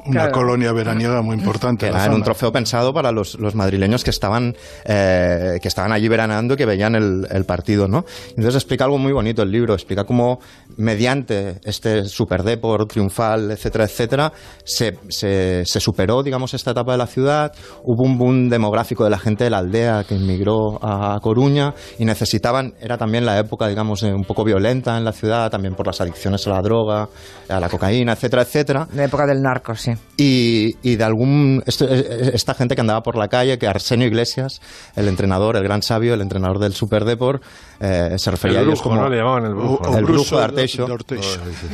[0.06, 1.88] una colonia veraniega muy importante.
[1.88, 6.58] Era un trofeo pensado para los, madrileños que estaban, eh, que estaban allí veraneando y
[6.58, 7.88] que veían el, el partido.
[7.88, 8.06] ¿no?
[8.30, 10.40] Entonces explica explica algo muy bonito el libro, explica cómo
[10.78, 17.08] mediante este superdeport triunfal, etcétera, etcétera, se, se, se, superó, digamos, esta etapa de la
[17.08, 17.52] ciudad,
[17.84, 22.06] hubo un boom demográfico de la gente de la aldea que inmigró a Coruña y
[22.06, 26.00] necesitaban, era también la época, digamos, un poco violenta en la ciudad, también por las
[26.00, 27.10] adicciones a la droga,
[27.50, 28.88] a la cocaína, etcétera, etcétera.
[28.94, 29.92] La época del narco, sí.
[30.18, 34.62] Y, y de algún, esta gente que andaba por la calle, que Arsenio Iglesias,
[34.96, 37.42] el entrenador, el gran sabio, el entrenador del superdeport,
[37.80, 39.10] eh, se refería el brujo, ¿no?
[39.10, 39.98] Le llamaban el brujo.
[39.98, 40.88] El brujo de Arteixo.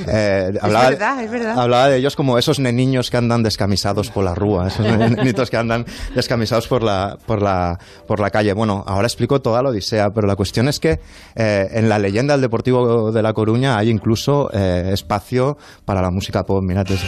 [0.08, 1.60] Eh, hablaba, es verdad, es verdad.
[1.60, 5.58] Hablaba de ellos como esos neniños que andan descamisados por la rúa, esos nenitos que
[5.58, 8.54] andan descamisados por la, por, la, por la calle.
[8.54, 11.00] Bueno, ahora explico toda la odisea, pero la cuestión es que
[11.36, 16.12] eh, en la leyenda del Deportivo de La Coruña hay incluso eh, espacio para la
[16.12, 16.64] música pop.
[16.64, 17.06] Mirad eso.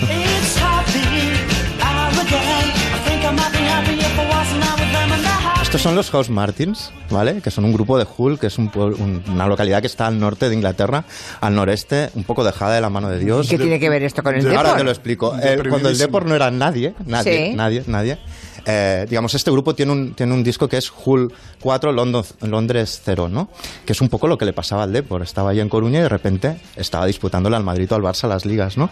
[5.75, 7.41] Estos son los House Martins, ¿vale?
[7.41, 10.55] Que son un grupo de Hull, que es una localidad que está al norte de
[10.55, 11.03] Inglaterra,
[11.41, 13.49] al noreste, un poco dejada de la mano de Dios.
[13.49, 14.57] ¿Qué tiene que ver esto con el Depor?
[14.57, 15.35] Ahora te lo explico.
[15.37, 18.17] Eh, cuando el Depor no era nadie, nadie, nadie, nadie
[18.65, 23.29] eh, digamos, este grupo tiene un, tiene un disco que es Hull 4, Londres 0,
[23.29, 23.49] ¿no?
[23.85, 25.21] Que es un poco lo que le pasaba al Depor.
[25.21, 28.45] Estaba ahí en Coruña y de repente estaba disputándole al Madrid o al Barça las
[28.45, 28.89] ligas, ¿no?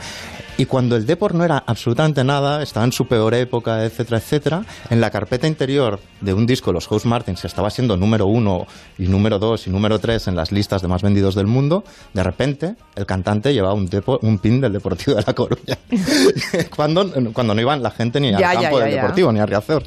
[0.57, 4.65] Y cuando el Depor no era absolutamente nada, estaba en su peor época, etcétera, etcétera,
[4.89, 8.67] en la carpeta interior de un disco, los House Martins, que estaba siendo número uno
[8.97, 11.83] y número dos y número tres en las listas de más vendidos del mundo,
[12.13, 13.89] de repente el cantante llevaba un,
[14.21, 15.77] un pin del Deportivo de La Coruña.
[16.75, 19.83] cuando, cuando no iban la gente ni al campo del Deportivo, ni a Riazor.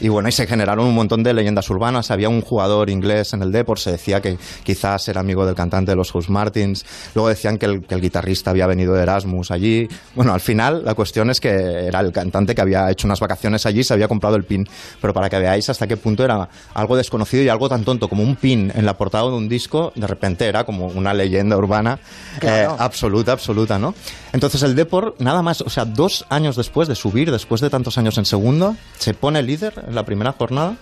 [0.00, 2.10] Y bueno, y se generaron un montón de leyendas urbanas.
[2.10, 5.92] Había un jugador inglés en el Deport, se decía que quizás era amigo del cantante
[5.92, 6.84] de los House Martins.
[7.14, 9.88] Luego decían que el, guitarrista había venido de Erasmus allí.
[10.14, 13.66] Bueno, al final la cuestión es que era el cantante que había hecho unas vacaciones
[13.66, 14.66] allí, se había comprado el pin.
[15.00, 18.22] Pero para que veáis hasta qué punto era algo desconocido y algo tan tonto como
[18.22, 21.98] un pin en la portada de un disco, de repente era como una leyenda urbana
[22.40, 23.94] eh, absoluta, absoluta, ¿no?
[24.32, 27.98] Entonces el Deport, nada más, o sea, dos años después de subir, después de tantos
[27.98, 30.76] años en segundo, se pone líder en la primera jornada,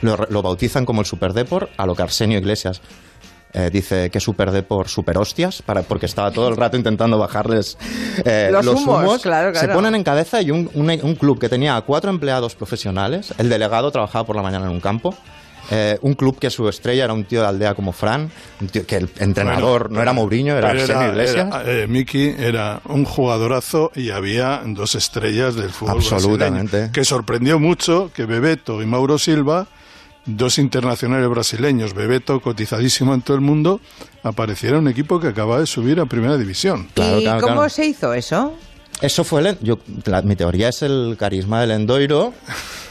[0.00, 2.80] lo, bautizan como el Super Deport, a lo que Arsenio Iglesias
[3.52, 7.76] eh, dice que Super Deport super hostias, para, porque estaba todo el rato intentando bajarles
[8.24, 9.20] eh, los, humos.
[9.54, 13.90] Se ponen en cabeza y un, un, club que tenía cuatro empleados profesionales, el delegado
[13.90, 15.14] trabajaba por la mañana en un campo,
[15.70, 18.30] eh, un club que su estrella era un tío de aldea como Fran,
[18.72, 21.48] que el entrenador no era Mourinho, era Arsenio Iglesias.
[21.64, 26.90] Eh, Miki era un jugadorazo y había dos estrellas del fútbol Absolutamente.
[26.92, 29.68] que sorprendió mucho que Bebeto y Mauro Silva
[30.26, 33.80] dos internacionales brasileños, Bebeto, cotizadísimo en todo el mundo,
[34.22, 36.88] apareciera un equipo que acaba de subir a primera división.
[36.94, 38.54] ¿Y cómo se hizo eso?
[39.00, 39.78] Eso fue, yo,
[40.24, 42.34] mi teoría es el carisma del Endoiro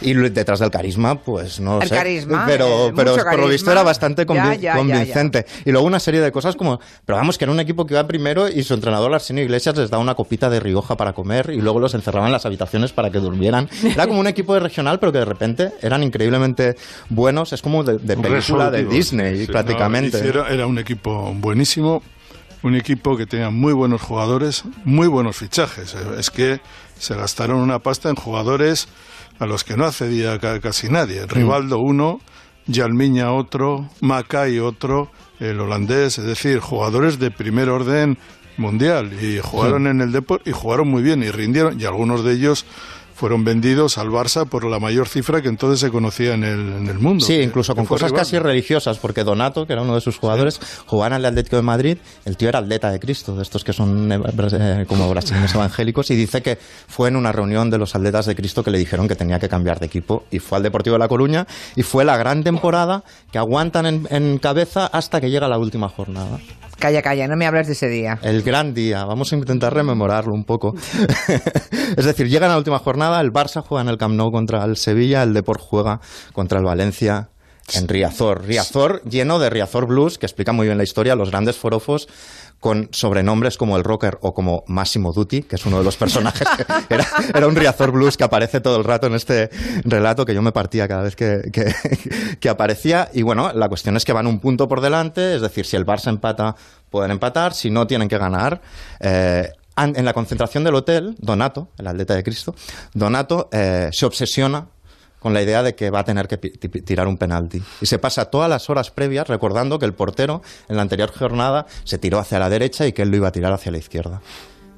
[0.02, 1.96] Y detrás del carisma, pues no el sé.
[1.96, 5.46] Carisma, pero, eh, pero por lo visto era bastante convincente.
[5.66, 8.08] y luego una serie de cosas como, pero vamos, que era un equipo que iba
[8.08, 11.62] primero y su entrenador Arsenio Iglesias les daba una copita de Rioja para comer y
[11.62, 13.70] luego los encerraba en las habitaciones para que durmieran.
[13.84, 16.76] Era como un equipo de regional, pero que de repente eran increíblemente
[17.10, 17.54] buenos.
[17.54, 20.22] Es como de, película de Disney, prácticamente.
[20.28, 22.02] era un equipo buenísimo
[22.64, 25.96] un equipo que tenía muy buenos jugadores, muy buenos fichajes.
[26.18, 26.60] Es que
[26.98, 28.88] se gastaron una pasta en jugadores
[29.40, 31.24] a los que no accedía casi nadie.
[31.24, 31.30] Mm.
[31.30, 32.20] Rivaldo uno,
[32.68, 38.18] Yalmiña otro, Macay otro, el holandés, es decir, jugadores de primer orden
[38.58, 42.34] mundial y jugaron en el deporte y jugaron muy bien y rindieron y algunos de
[42.34, 42.66] ellos
[43.20, 46.88] fueron vendidos al Barça por la mayor cifra que entonces se conocía en el, en
[46.88, 47.26] el mundo.
[47.26, 51.16] Sí, incluso con cosas casi religiosas, porque Donato, que era uno de sus jugadores, jugaba
[51.18, 54.10] en el Atlético de Madrid, el tío era atleta de Cristo, de estos que son
[54.10, 54.22] eh,
[54.54, 58.36] eh, como brasileños evangélicos, y dice que fue en una reunión de los atletas de
[58.36, 61.00] Cristo que le dijeron que tenía que cambiar de equipo, y fue al Deportivo de
[61.00, 63.04] La Coruña, y fue la gran temporada
[63.34, 66.40] que aguantan en, en cabeza hasta que llega la última jornada.
[66.80, 68.20] Calla, calla, no me hables de ese día.
[68.22, 70.74] El gran día, vamos a intentar rememorarlo un poco.
[71.98, 74.64] es decir, llega a la última jornada, el Barça juega en el Camp Nou contra
[74.64, 76.00] el Sevilla, el Deport juega
[76.32, 77.32] contra el Valencia
[77.76, 78.46] en Riazor.
[78.46, 82.08] Riazor lleno de Riazor Blues, que explica muy bien la historia, los grandes forofos
[82.60, 86.48] con sobrenombres como el Rocker o como Massimo Dutti, que es uno de los personajes
[86.88, 86.96] que
[87.34, 89.50] era, un Riazor Blues que aparece todo el rato en este
[89.86, 91.50] relato que yo me partía cada vez que,
[92.40, 93.10] que, aparecía.
[93.14, 95.86] Y bueno, la cuestión es que van un punto por delante, es decir, si el
[95.86, 96.56] Barça empata,
[96.90, 98.62] pueden empatar, si no, tienen que ganar.
[99.00, 102.54] Eh, en la concentración del hotel, Donato, el atleta de Cristo,
[102.94, 104.68] Donato eh, se obsesiona
[105.20, 107.62] con la idea de que va a tener que tirar un penalti.
[107.82, 111.66] Y se pasa todas las horas previas recordando que el portero en la anterior jornada
[111.84, 114.22] se tiró hacia la derecha y que él lo iba a tirar hacia la izquierda.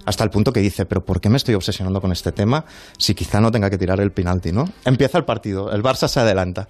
[0.06, 2.66] Hasta el punto que dice, pero ¿por qué me estoy obsesionando con este tema
[2.98, 4.68] si quizá no tenga que tirar el penalti, no?
[4.84, 6.70] Empieza el partido, el Barça se adelanta.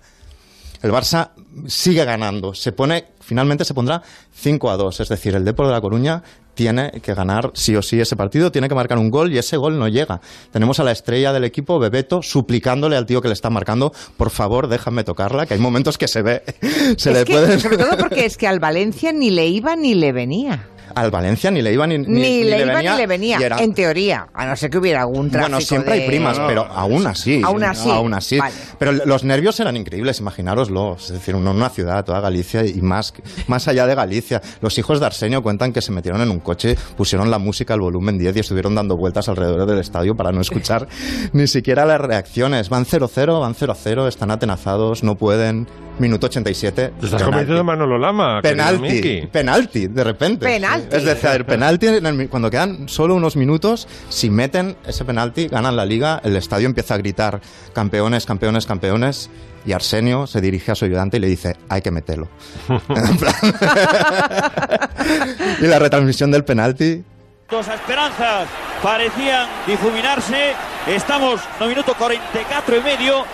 [0.81, 1.31] El Barça
[1.67, 4.01] sigue ganando, se pone, finalmente se pondrá
[4.33, 7.81] 5 a 2, es decir, el Depor de La Coruña tiene que ganar sí o
[7.81, 10.21] sí ese partido, tiene que marcar un gol y ese gol no llega.
[10.51, 14.31] Tenemos a la estrella del equipo, Bebeto, suplicándole al tío que le está marcando, por
[14.31, 16.43] favor, déjame tocarla, que hay momentos que se ve,
[16.97, 17.59] se le puede...
[17.59, 21.51] Sobre todo porque es que al Valencia ni le iba ni le venía al Valencia
[21.51, 24.55] ni le iba ni, ni, le, iba venía, ni le venía, en teoría, a no
[24.55, 27.41] ser que hubiera algún tráfico Bueno, siempre hay primas, pero aún así.
[27.43, 27.89] Aún así.
[27.89, 28.39] Aún así.
[28.77, 30.95] Pero los nervios eran increíbles, imaginároslo.
[30.95, 33.13] Es decir, una, una ciudad, toda Galicia y más,
[33.47, 34.41] más allá de Galicia.
[34.61, 37.81] Los hijos de Arsenio cuentan que se metieron en un coche, pusieron la música al
[37.81, 40.87] volumen 10 y estuvieron dando vueltas alrededor del estadio para no escuchar
[41.33, 42.69] ni siquiera las reacciones.
[42.69, 45.67] Van 0-0, van 0-0, están atenazados, no pueden.
[46.01, 46.93] Minuto 87.
[46.99, 48.41] Te estás convirtiendo en Manolo Lama.
[48.41, 49.27] Penalti.
[49.31, 50.45] Penalti, de repente.
[50.45, 50.95] Penalti.
[50.95, 51.87] Es decir, penalti,
[52.27, 56.95] cuando quedan solo unos minutos, si meten ese penalti, ganan la liga, el estadio empieza
[56.95, 57.39] a gritar
[57.73, 59.29] campeones, campeones, campeones.
[59.63, 62.29] Y Arsenio se dirige a su ayudante y le dice, hay que meterlo.
[65.61, 67.03] y la retransmisión del penalti
[67.51, 68.47] Dos esperanzas
[68.81, 70.53] parecían difuminarse.
[70.87, 73.25] Estamos en minuto 44 y medio.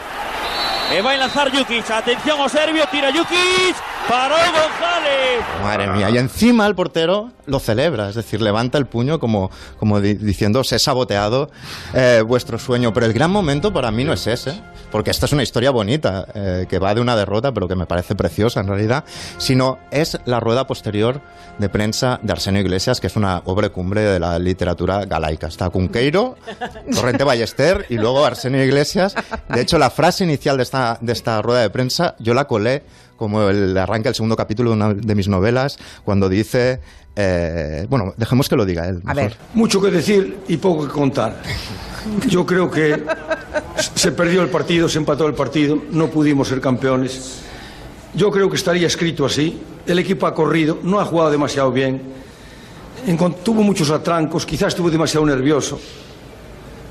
[0.90, 1.90] Me va a lanzar Jukic.
[1.92, 2.86] Atención o Serbio.
[2.88, 3.76] Tira Jukic.
[4.08, 5.44] Paró González.
[5.62, 6.10] Madre mía.
[6.10, 8.10] Y encima el portero lo celebra.
[8.10, 11.50] Es decir, levanta el puño como, como diciendo, se ha saboteado
[11.94, 12.94] eh, vuestro sueño.
[12.94, 14.62] Pero el gran momento para mí no es ese.
[14.92, 17.86] Porque esta es una historia bonita, eh, que va de una derrota, pero que me
[17.86, 19.04] parece preciosa en realidad.
[19.38, 21.22] Sino es la rueda posterior
[21.58, 25.48] de prensa de Arsenio Iglesias, que es una obra cumbre de la literatura galaica.
[25.48, 26.38] Está Cunqueiro,
[26.94, 29.16] Torrente Ballester y luego Arsenio Iglesias.
[29.50, 32.84] De hecho, la frase inicial de esta de esta rueda de prensa, yo la colé
[33.18, 36.80] como el arranque del segundo capítulo de una de mis novelas, cuando dice,
[37.16, 39.02] eh, bueno, dejemos que lo diga él.
[39.06, 39.36] A ver.
[39.54, 41.42] Mucho que decir y poco que contar.
[42.30, 43.04] Yo creo que
[43.96, 47.42] se perdió el partido, se empató el partido, no pudimos ser campeones.
[48.14, 49.60] Yo creo que estaría escrito así.
[49.86, 52.02] El equipo ha corrido, no ha jugado demasiado bien.
[53.44, 55.80] Tuvo muchos atrancos, quizás estuvo demasiado nervioso.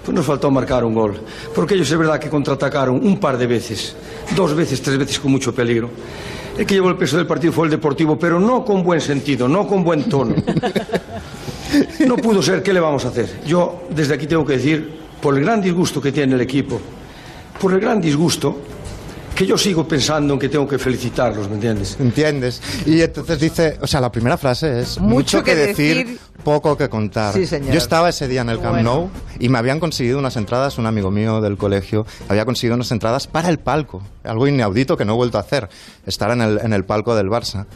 [0.06, 1.20] Pues nos faltó marcar un gol.
[1.52, 3.96] Porque ellos es verdad que contraatacaron un par de veces,
[4.36, 5.90] dos veces, tres veces con mucho peligro.
[6.56, 9.48] El que llevó el peso del partido fue el Deportivo, pero no con buen sentido,
[9.48, 10.36] no con buen tono.
[12.06, 13.40] No pudo ser, ¿qué le vamos a hacer?
[13.44, 14.88] Yo desde aquí tengo que decir,
[15.20, 16.80] por el gran disgusto que tiene el equipo,
[17.60, 18.60] por el gran disgusto,
[19.34, 21.96] que yo sigo pensando en que tengo que felicitarlos, ¿me entiendes?
[22.00, 22.62] ¿Entiendes?
[22.86, 27.34] Y entonces dice, o sea, la primera frase es mucho, que, decir, poco que contar.
[27.34, 27.72] Sí, señor.
[27.72, 30.86] Yo estaba ese día en el Camp Nou Y me habían conseguido unas entradas, un
[30.86, 35.14] amigo mío del colegio había conseguido unas entradas para el palco, algo inaudito que no
[35.14, 35.68] he vuelto a hacer,
[36.06, 37.66] estar en el, en el palco del Barça.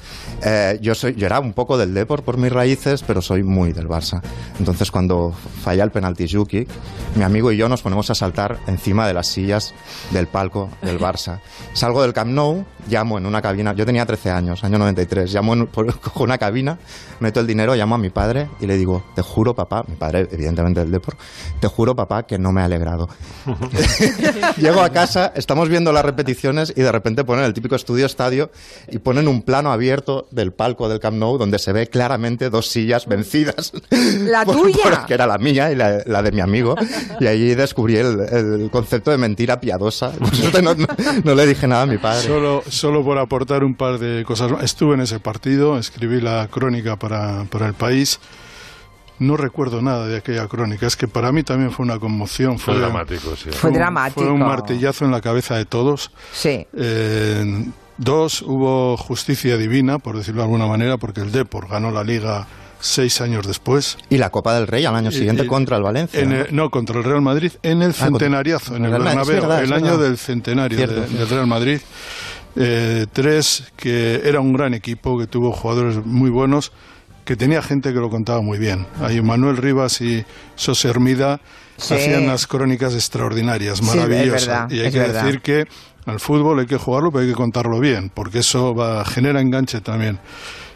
[0.45, 3.73] Eh, yo, soy, yo era un poco del Depor por mis raíces, pero soy muy
[3.73, 4.23] del Barça.
[4.61, 6.65] Entonces cuando falla el penalti Juki,
[7.17, 9.75] mi amigo y yo nos ponemos a saltar encima de las sillas
[10.13, 11.41] del palco del Barça.
[11.73, 15.55] Salgo del Camp Nou, llamo en una cabina, yo tenía 13 años, año 93, llamo
[15.55, 16.79] en, cojo una cabina,
[17.19, 20.29] meto el dinero, llamo a mi padre y le digo, te juro papá, mi padre
[20.31, 21.17] evidentemente del Depor,
[21.61, 23.09] te juro papá que no me ha alegrado.
[24.57, 28.51] Llego a casa, estamos viendo las repeticiones y de repente ponen el típico estudio estadio
[28.89, 32.69] y ponen un plano abierto del palco del Camp Nou donde se ve claramente dos
[32.69, 33.73] sillas vencidas.
[34.21, 35.05] La tuya.
[35.07, 36.75] que era la mía y la, de mi amigo.
[37.19, 40.13] Y ahí descubrí el, concepto de mentira piadosa.
[41.25, 42.27] No, le dije nada a mi padre.
[42.27, 44.53] Solo, solo por aportar un par de cosas.
[44.63, 48.21] Estuve en ese partido, escribí la crónica para, para el país
[49.21, 50.87] no recuerdo nada de aquella crónica.
[50.87, 52.59] Es que para mí también fue una conmoción.
[52.59, 53.51] Fue, dramático, sí.
[53.51, 54.23] Fue, dramático.
[54.23, 56.11] Fue un martillazo en la cabeza de todos.
[56.33, 56.67] Sí.
[56.73, 57.67] Eh,
[57.99, 62.47] dos, hubo justicia divina, por decirlo de alguna manera, porque el Depor ganó la Liga
[62.81, 63.99] seis años después.
[64.09, 66.27] Y la Copa del Rey al año siguiente contra el Valencia.
[66.51, 66.71] ¿no?
[66.71, 70.79] contra el Real Madrid en el ah, centenariazo, en el Bernabéu, el año del centenario
[70.79, 71.81] del Real Madrid.
[72.57, 76.73] Eh, tres, que era un gran equipo, que tuvo jugadores muy buenos
[77.31, 78.89] que tenía gente que lo contaba muy bien.
[79.01, 80.25] Ahí Manuel Rivas y
[80.57, 81.41] Sos Hermida
[81.79, 84.73] hacían unas crónicas extraordinarias, maravillosas.
[84.73, 85.69] y hay que decir que
[86.07, 89.81] al fútbol hay que jugarlo, pero hay que contarlo bien, porque eso va, genera enganche
[89.81, 90.19] también.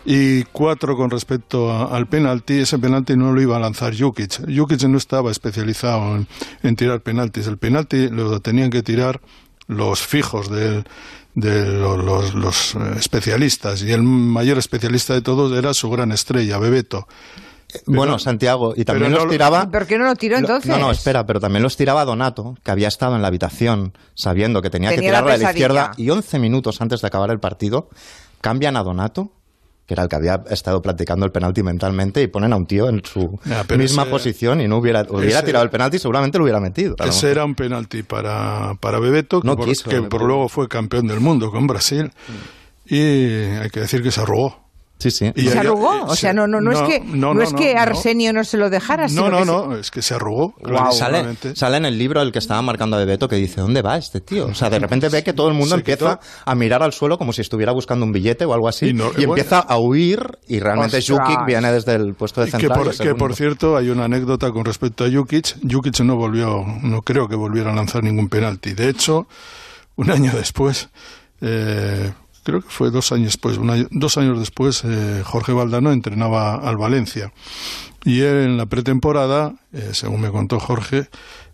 [0.05, 4.49] Y cuatro con respecto al penalti, ese penalti no lo iba a lanzar Jukic.
[4.49, 6.29] Jukic no estaba especializado en,
[6.62, 7.49] en tirar penaltis.
[7.49, 9.21] El penalti lo tenían que tirar
[9.67, 10.85] los fijos del,
[11.35, 17.07] de los, eh, especialistas y el mayor especialista de todos era su gran estrella, Bebeto.
[17.87, 19.68] bueno, Santiago, y también los tiraba...
[19.68, 20.70] ¿Por qué no lo tiró entonces?
[20.70, 24.62] No, no, espera, pero también los tiraba Donato, que había estado en la habitación sabiendo
[24.62, 27.88] que tenía, que tirarla a la izquierda y 11 minutos antes de acabar el partido
[28.40, 29.33] cambian a Donato
[29.87, 32.88] que era el que había estado practicando el penalti mentalmente, y ponen a un tío
[32.88, 33.38] en su
[33.77, 36.97] misma posición y no hubiera, hubiera tirado el penalti, seguramente lo hubiera metido.
[37.05, 41.66] Ese era un penalti para, para Bebeto, que, por, luego fue campeón del mundo con
[41.66, 42.11] Brasil.
[42.87, 44.63] Y hay que decir que se arrugó.
[44.99, 45.33] Sí, sí.
[45.35, 46.05] Y ¿Se arrugó?
[46.05, 49.09] O sea, no, no, no, es que, no, es que Arsenio no se lo dejara.
[49.09, 50.55] No, no, no, es que se arrugó.
[50.93, 53.99] sale, sale, en el libro el que estaba marcando a Bebeto que dice, ¿dónde va
[53.99, 54.47] este tío?
[54.47, 57.33] O sea, de repente ve que todo el mundo empieza a mirar al suelo como
[57.33, 61.45] si estuviera buscando un billete o algo así y, empieza a huir y realmente Jukic
[61.47, 62.79] viene desde el puesto de central.
[62.79, 65.57] Que por, que por cierto, hay una anécdota con respecto a Jukic.
[65.71, 68.73] Jukic no volvió, no creo que volviera a lanzar ningún penalti.
[68.73, 69.27] De hecho,
[69.97, 70.89] un año después...
[71.41, 72.13] Eh,
[72.45, 73.59] creo que fue dos años después,
[73.91, 77.33] dos años después, eh, Jorge Valdano entrenaba al Valencia.
[78.05, 81.09] Y él en la pretemporada, eh, según me contó Jorge,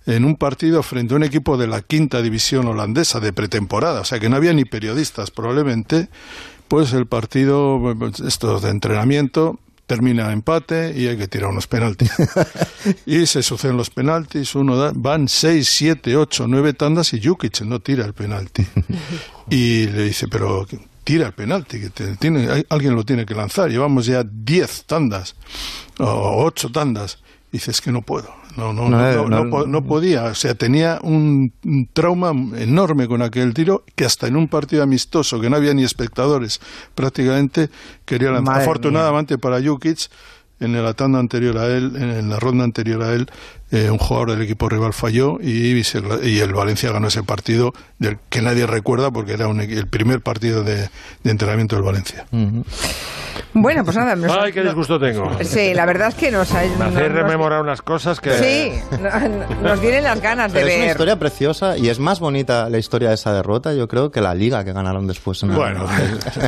[0.07, 4.05] en un partido frente a un equipo de la quinta división holandesa de pretemporada, o
[4.05, 6.09] sea que no había ni periodistas probablemente,
[6.69, 7.81] pues el partido,
[8.25, 12.13] estos de entrenamiento, termina empate y hay que tirar unos penaltis.
[13.07, 17.63] y se suceden los penaltis, uno da, van seis, siete, ocho, nueve tandas y Jukic
[17.63, 18.65] no tira el penalti.
[19.51, 20.65] y le dice, pero
[21.03, 23.69] tira el penalti, que tiene, alguien lo tiene que lanzar.
[23.69, 25.35] Llevamos ya diez tandas
[25.99, 27.19] o ocho tandas.
[27.53, 28.29] Y dice, es que no puedo.
[28.57, 30.25] No, no, no, no, podía.
[30.25, 31.53] O sea, tenía un,
[31.93, 35.85] trauma enorme con aquel tiro que hasta en un partido amistoso, que no había ni
[35.85, 36.61] espectadores
[36.95, 37.71] prácticamente,
[38.05, 38.61] quería lanzar.
[38.61, 40.09] Afortunadamente para Jukic,
[40.61, 43.29] en la tanda anterior a él, en la ronda anterior a él,
[43.71, 48.19] eh, un jugador del equipo rival falló y, y, el Valencia ganó ese partido del
[48.29, 50.89] que nadie recuerda porque era el primer partido de,
[51.25, 52.27] entrenamiento del Valencia.
[53.53, 54.17] Bueno, pues nada.
[54.43, 55.31] Ay, qué disgusto tengo.
[55.43, 56.63] Sí, la verdad es que nos ha...
[56.79, 58.33] Me hace rememorar unas cosas que...
[58.39, 58.99] Sí,
[59.63, 60.73] nos vienen las ganas de ver.
[60.73, 64.11] Es una historia preciosa y es más bonita la historia de esa derrota, yo creo,
[64.11, 65.43] que la liga que ganaron después.
[65.43, 65.85] En bueno.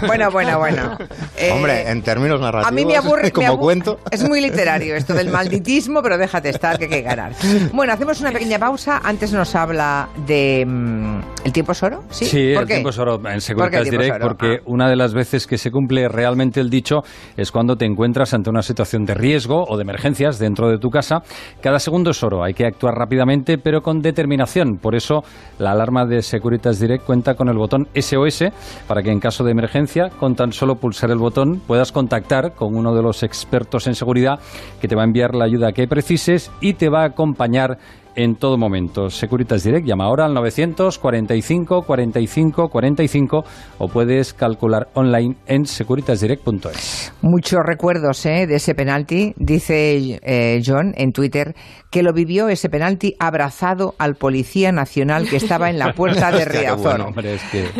[0.06, 0.98] bueno, bueno, bueno.
[1.52, 3.98] Hombre, en términos narrativos, a mí me aburre, como cuento...
[4.10, 7.32] Es muy literario esto del malditismo, pero déjate estar, que que ganar.
[7.72, 9.00] Bueno, hacemos una pequeña pausa.
[9.02, 10.64] Antes nos habla de...
[10.66, 12.02] Mm, ¿El tiempo es oro?
[12.10, 14.62] Sí, sí el tiempo es oro en Securitas Direct, porque ah.
[14.66, 17.00] una de las veces que se cumple realmente el dicho
[17.36, 20.90] es cuando te encuentras ante una situación de riesgo o de emergencias dentro de tu
[20.90, 21.22] casa.
[21.60, 24.78] Cada segundo es oro, hay que actuar rápidamente pero con determinación.
[24.78, 25.22] Por eso
[25.58, 28.44] la alarma de Securitas Direct cuenta con el botón SOS
[28.86, 32.76] para que en caso de emergencia, con tan solo pulsar el botón, puedas contactar con
[32.76, 34.38] uno de los expertos en seguridad
[34.80, 37.78] que te va a enviar la ayuda que precises y te va acompañar
[38.16, 39.10] en todo momento.
[39.10, 43.44] Securitas Direct, llama ahora al 945 45 45
[43.78, 47.12] o puedes calcular online en securitasdirect.es.
[47.22, 48.46] Muchos recuerdos ¿eh?
[48.46, 51.54] de ese penalti, dice eh, John en Twitter,
[51.90, 56.44] que lo vivió ese penalti abrazado al policía nacional que estaba en la puerta de
[56.44, 57.12] Riazor.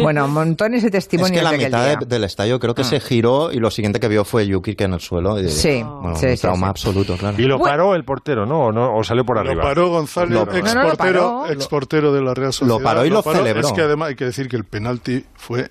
[0.01, 1.37] bueno, montones de testimonios.
[1.37, 3.01] Es que la mitad del estadio creo que se ah.
[3.01, 5.37] giró y lo siguiente que vio fue Yuki que en el suelo.
[5.49, 7.41] sí, bueno, un trauma absoluto, claro.
[7.41, 8.69] Y lo paró el portero, ¿no?
[8.69, 9.55] ¿O, salió por arriba?
[9.55, 9.91] Lo paró
[10.31, 12.79] González, exportero, de la Real Sociedad.
[12.79, 13.67] Lo paró y lo, celebró.
[13.67, 15.71] Es que además hay que decir que el penalti fue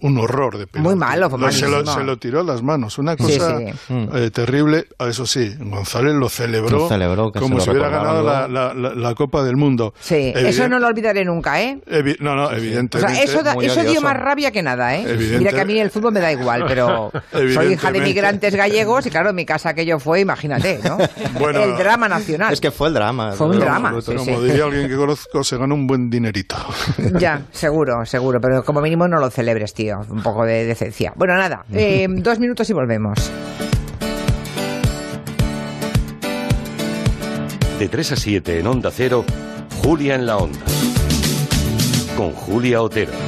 [0.00, 0.88] un horror de penalti.
[0.88, 4.86] Muy malo, fue se, lo, se lo, tiró a las manos, una cosa eh, terrible.
[4.98, 6.88] Eso sí, González lo celebró,
[7.32, 9.92] como si hubiera ganado la, la, Copa del Mundo.
[9.98, 11.80] Sí, eso no lo olvidaré nunca, ¿eh?
[12.20, 13.24] no, no, evidentemente.
[13.24, 15.16] eso, eso dio más rabia que nada, ¿eh?
[15.38, 19.06] Mira que a mí el fútbol me da igual, pero soy hija de migrantes gallegos
[19.06, 20.98] y claro, mi casa aquello fue, imagínate, ¿no?
[21.38, 22.52] Bueno, el drama nacional.
[22.52, 23.32] Es que fue el drama.
[23.32, 23.92] Fue un drama.
[23.92, 26.56] como diría alguien que conozco, se ganó un buen dinerito.
[27.18, 31.12] ya, seguro, seguro, pero como mínimo no lo celebres, tío un poco de decencia.
[31.16, 33.30] Bueno, nada, eh, dos minutos y volvemos.
[37.78, 39.24] De 3 a 7 en Onda Cero,
[39.82, 40.58] Julia en la Onda.
[42.16, 43.27] Con Julia Otero.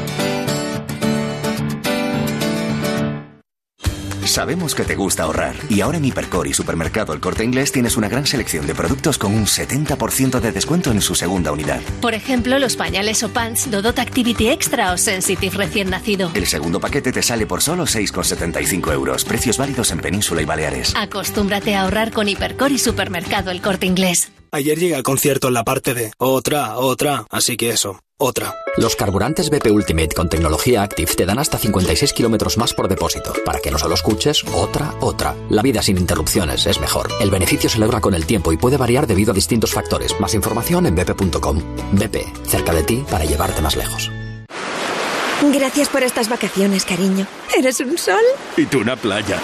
[4.31, 7.97] Sabemos que te gusta ahorrar y ahora en Hipercor y Supermercado El Corte Inglés tienes
[7.97, 11.81] una gran selección de productos con un 70% de descuento en su segunda unidad.
[12.01, 16.31] Por ejemplo, los pañales o pants Dodot Activity Extra o Sensitive recién nacido.
[16.33, 19.25] El segundo paquete te sale por solo 6,75 euros.
[19.25, 20.95] Precios válidos en Península y Baleares.
[20.95, 24.31] Acostúmbrate a ahorrar con Hipercor y Supermercado El Corte Inglés.
[24.53, 28.55] Ayer llegué al concierto en la parte de otra, otra, así que eso, otra.
[28.77, 33.33] Los carburantes BP Ultimate con tecnología Active te dan hasta 56 kilómetros más por depósito,
[33.45, 35.35] para que no solo escuches otra, otra.
[35.49, 37.09] La vida sin interrupciones es mejor.
[37.21, 40.15] El beneficio se logra con el tiempo y puede variar debido a distintos factores.
[40.21, 41.59] Más información en bp.com.
[41.93, 44.11] BP, cerca de ti para llevarte más lejos.
[45.53, 47.27] Gracias por estas vacaciones, cariño.
[47.57, 48.23] ¿Eres un sol?
[48.57, 49.41] Y tú una playa.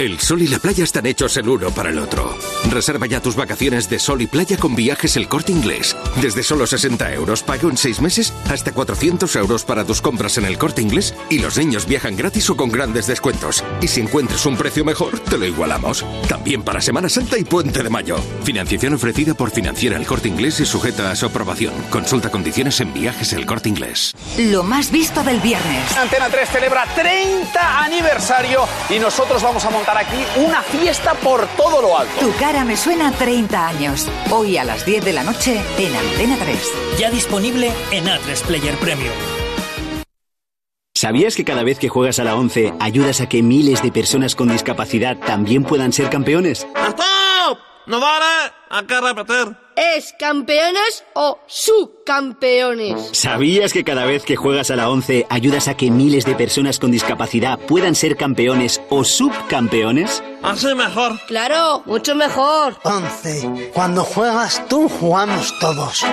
[0.00, 2.34] El sol y la playa están hechos el uno para el otro.
[2.70, 5.94] Reserva ya tus vacaciones de sol y playa con viajes el corte inglés.
[6.22, 10.46] Desde solo 60 euros, pago en 6 meses, hasta 400 euros para tus compras en
[10.46, 13.62] el corte inglés y los niños viajan gratis o con grandes descuentos.
[13.82, 16.02] Y si encuentras un precio mejor, te lo igualamos.
[16.30, 18.16] También para Semana Santa y Puente de Mayo.
[18.42, 21.74] Financiación ofrecida por Financiera el corte inglés y sujeta a su aprobación.
[21.90, 24.14] Consulta condiciones en viajes el corte inglés.
[24.38, 25.94] Lo más visto del viernes.
[25.94, 31.82] Antena 3 celebra 30 aniversario y nosotros vamos a montar aquí una fiesta por todo
[31.82, 32.12] lo alto.
[32.20, 34.08] Tu cara me suena 30 años.
[34.30, 36.72] Hoy a las 10 de la noche en Antena 3.
[36.98, 39.14] Ya disponible en A3 Player Premium.
[40.94, 44.36] ¿Sabías que cada vez que juegas a la 11 ayudas a que miles de personas
[44.36, 46.66] con discapacidad también puedan ser campeones?
[46.76, 47.58] ¡Stop!
[47.86, 48.52] ¡No vale!
[48.68, 49.69] ¡Hay que repetir!
[49.80, 53.12] ¿Es campeones o subcampeones?
[53.12, 56.78] ¿Sabías que cada vez que juegas a la 11 ayudas a que miles de personas
[56.78, 60.22] con discapacidad puedan ser campeones o subcampeones?
[60.42, 61.18] Así mejor.
[61.26, 62.76] Claro, mucho mejor.
[62.84, 63.70] 11.
[63.72, 66.04] Cuando juegas tú, jugamos todos.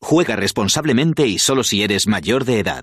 [0.00, 2.82] Juega responsablemente y solo si eres mayor de edad.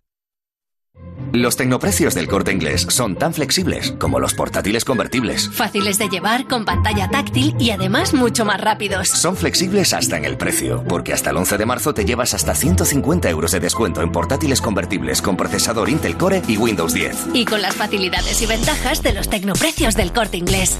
[1.36, 5.50] Los tecnoprecios del corte inglés son tan flexibles como los portátiles convertibles.
[5.50, 9.10] Fáciles de llevar, con pantalla táctil y además mucho más rápidos.
[9.10, 12.56] Son flexibles hasta en el precio, porque hasta el 11 de marzo te llevas hasta
[12.56, 17.28] 150 euros de descuento en portátiles convertibles con procesador Intel Core y Windows 10.
[17.34, 20.78] Y con las facilidades y ventajas de los tecnoprecios del corte inglés.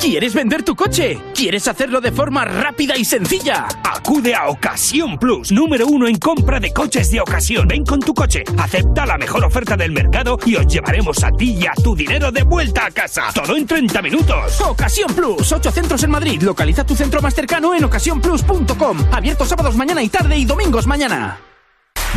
[0.00, 1.18] ¿Quieres vender tu coche?
[1.34, 3.68] ¿Quieres hacerlo de forma rápida y sencilla?
[3.84, 7.68] Acude a Ocasión Plus, número uno en compra de coches de ocasión.
[7.68, 11.58] Ven con tu coche, acepta la mejor oferta del mercado y os llevaremos a ti
[11.60, 13.24] y a tu dinero de vuelta a casa.
[13.34, 14.58] Todo en 30 minutos.
[14.62, 16.40] Ocasión Plus, 8 centros en Madrid.
[16.40, 18.98] Localiza tu centro más cercano en ocasiónplus.com.
[19.12, 21.49] Abierto sábados mañana y tarde y domingos mañana.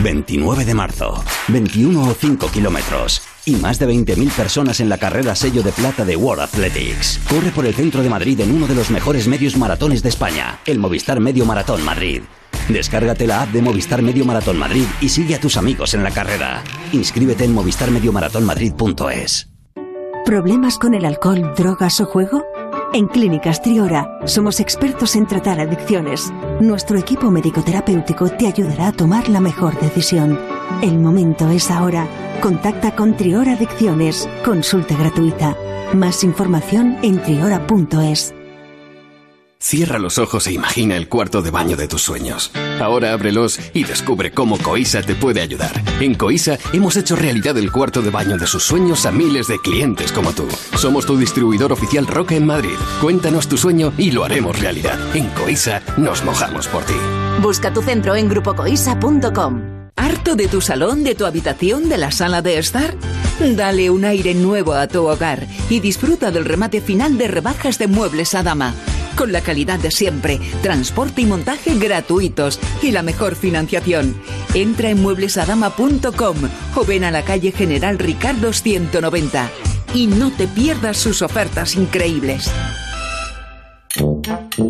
[0.02, 5.36] 29 de marzo, 21 o 5 kilómetros y más de 20.000 personas en la carrera
[5.36, 7.20] sello de plata de World Athletics.
[7.30, 10.60] Corre por el centro de Madrid en uno de los mejores medios maratones de España,
[10.66, 12.24] el Movistar Medio Maratón Madrid.
[12.70, 16.12] Descárgate la app de Movistar Medio Maratón Madrid y sigue a tus amigos en la
[16.12, 16.64] carrera.
[16.92, 19.50] Inscríbete en movistarmediomaratonmadrid.es.
[20.26, 22.46] ¿Problemas con el alcohol, drogas o juego?
[22.94, 26.32] En Clínicas Triora somos expertos en tratar adicciones.
[26.62, 30.40] Nuestro equipo médico-terapéutico te ayudará a tomar la mejor decisión.
[30.84, 32.08] El momento es ahora.
[32.40, 34.30] Contacta con Triora Adicciones.
[34.46, 35.58] Consulta gratuita.
[35.96, 38.36] Más información en triora.es.
[39.64, 42.52] Cierra los ojos e imagina el cuarto de baño de tus sueños.
[42.82, 45.72] Ahora ábrelos y descubre cómo Coisa te puede ayudar.
[46.02, 49.58] En Coisa hemos hecho realidad el cuarto de baño de sus sueños a miles de
[49.60, 50.50] clientes como tú.
[50.76, 52.76] Somos tu distribuidor oficial Roca en Madrid.
[53.00, 55.00] Cuéntanos tu sueño y lo haremos realidad.
[55.16, 56.98] En Coisa nos mojamos por ti.
[57.42, 59.62] Busca tu centro en grupocoisa.com.
[59.96, 62.98] ¿Harto de tu salón, de tu habitación, de la sala de estar?
[63.40, 67.88] Dale un aire nuevo a tu hogar y disfruta del remate final de rebajas de
[67.88, 68.76] muebles a dama
[69.16, 74.16] con la calidad de siempre, transporte y montaje gratuitos y la mejor financiación.
[74.54, 76.38] Entra en mueblesadama.com
[76.76, 79.50] o ven a la calle General Ricardo 190
[79.94, 82.50] y no te pierdas sus ofertas increíbles.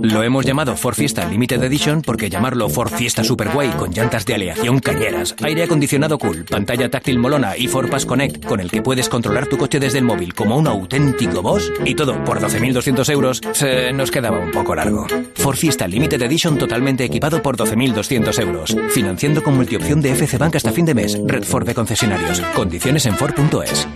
[0.01, 4.36] Lo hemos llamado Ford Fiesta Limited Edition porque llamarlo Ford Fiesta Superway con llantas de
[4.36, 8.82] aleación cañeras, aire acondicionado cool, pantalla táctil molona y Ford Pass Connect con el que
[8.82, 13.09] puedes controlar tu coche desde el móvil como un auténtico boss y todo por 12.200
[13.11, 15.07] euros se nos quedaba un poco largo.
[15.36, 20.55] Ford Fiesta Limited Edition totalmente equipado por 12.200 euros, financiando con multiopción de FC Bank
[20.55, 21.17] hasta fin de mes.
[21.26, 22.41] Red Ford de concesionarios.
[22.55, 23.88] Condiciones en Ford.es.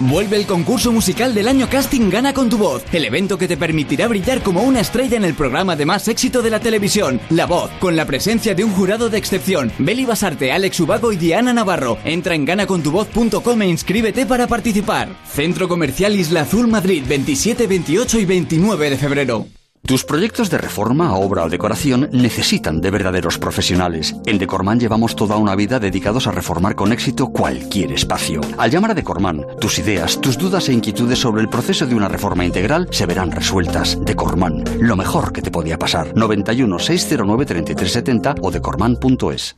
[0.00, 3.56] Vuelve el concurso musical del año Casting Gana con tu voz, el evento que te
[3.56, 7.46] permitirá brillar como una estrella en el programa de más éxito de la televisión, La
[7.46, 11.52] Voz, con la presencia de un jurado de excepción, Beli Basarte, Alex Ubago y Diana
[11.52, 11.98] Navarro.
[12.04, 15.08] Entra en ganacontuvoz.com e inscríbete para participar.
[15.32, 19.46] Centro Comercial Isla Azul Madrid, 27, 28 y 29 de febrero.
[19.86, 24.16] Tus proyectos de reforma, obra o decoración necesitan de verdaderos profesionales.
[24.24, 28.40] En Decorman llevamos toda una vida dedicados a reformar con éxito cualquier espacio.
[28.56, 32.08] Al llamar a Decorman, tus ideas, tus dudas e inquietudes sobre el proceso de una
[32.08, 33.98] reforma integral se verán resueltas.
[34.00, 36.16] Decorman, lo mejor que te podía pasar.
[36.16, 39.54] 91 609 3370 o decorman.es.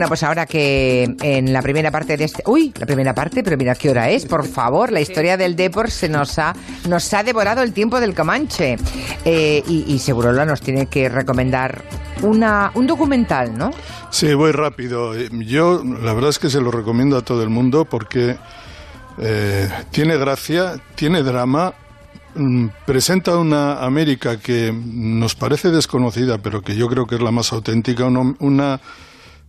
[0.00, 2.42] Bueno, pues ahora que en la primera parte de este...
[2.46, 4.92] Uy, la primera parte, pero mira qué hora es, por favor.
[4.92, 6.54] La historia del Depor se nos ha,
[6.88, 8.78] nos ha devorado el tiempo del Comanche.
[9.26, 11.82] Eh, y, seguro la nos tiene que recomendar
[12.22, 13.72] una, un documental, ¿no?
[14.08, 15.14] Sí, voy rápido.
[15.32, 18.38] Yo la verdad es que se lo recomiendo a todo el mundo porque
[19.18, 21.74] eh, tiene gracia, tiene drama
[22.36, 27.32] mm, presenta una América que nos parece desconocida, pero que yo creo que es la
[27.32, 28.80] más auténtica, una una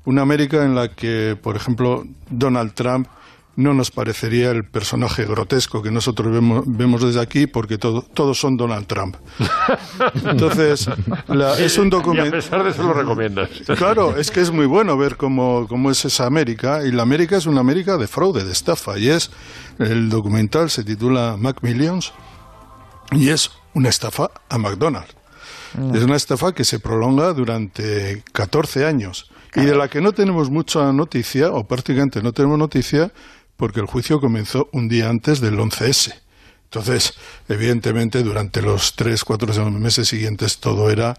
[0.05, 3.07] América en la que, por ejemplo, Donald Trump
[3.55, 8.55] no nos parecería el personaje grotesco que nosotros vemos, vemos desde aquí porque todos son
[8.55, 9.17] Donald Trump.
[10.25, 10.89] Entonces,
[11.59, 12.29] es un documento...
[12.29, 13.49] a pesar de eso lo recomiendas.
[13.77, 17.37] Claro, es que es muy bueno ver cómo, cómo es esa América y la América
[17.37, 19.31] es una América de fraude, de estafa y es,
[19.79, 22.13] el documental se titula Macmillions
[23.11, 25.15] y es una estafa a McDonald's.
[25.73, 25.95] Mm.
[25.95, 30.49] Es una estafa que se prolonga durante 14 años y de la que no tenemos
[30.49, 33.11] mucha noticia, o prácticamente no tenemos noticia,
[33.57, 36.13] porque el juicio comenzó un día antes del 11S.
[36.63, 37.13] Entonces,
[37.49, 41.17] evidentemente, durante los tres, cuatro meses siguientes todo era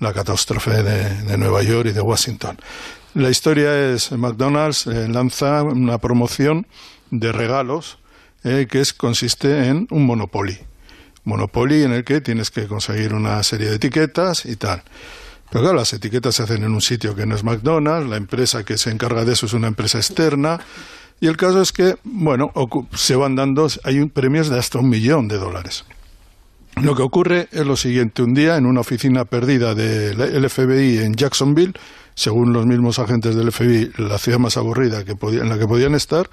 [0.00, 2.58] la catástrofe de, Nueva York y de Washington.
[3.12, 6.66] La historia es, McDonald's eh, lanza una promoción
[7.10, 7.98] de regalos
[8.44, 10.58] eh, que es, consiste en un Monopoly.
[11.24, 14.82] Monopoly en el que tienes que conseguir una serie de etiquetas y tal.
[15.50, 18.64] Pero claro, las etiquetas se hacen en un sitio que no es McDonald's, la empresa
[18.64, 20.60] que se encarga de eso es una empresa externa,
[21.20, 22.52] y el caso es que, bueno,
[22.94, 25.84] se van dando, hay premios de hasta un millón de dólares.
[26.82, 31.14] Lo que ocurre es lo siguiente, un día en una oficina perdida del FBI en
[31.14, 31.74] Jacksonville,
[32.14, 35.94] según los mismos agentes del FBI, la ciudad más aburrida que en la que podían
[35.94, 36.28] estar,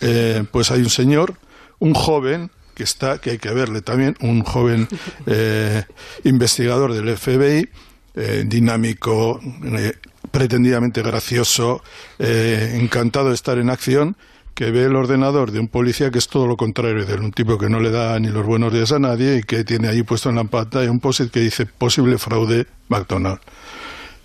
[0.00, 1.34] eh, pues hay un señor,
[1.78, 4.88] un joven, que está, que hay que verle también, un joven
[5.26, 5.84] eh,
[6.24, 7.68] investigador del FBI,
[8.14, 9.94] eh, dinámico, eh,
[10.30, 11.82] pretendidamente gracioso,
[12.18, 14.16] eh, encantado de estar en acción,
[14.54, 17.58] que ve el ordenador de un policía que es todo lo contrario de un tipo
[17.58, 20.30] que no le da ni los buenos días a nadie y que tiene ahí puesto
[20.30, 23.40] en la pantalla un post que dice posible fraude McDonald's.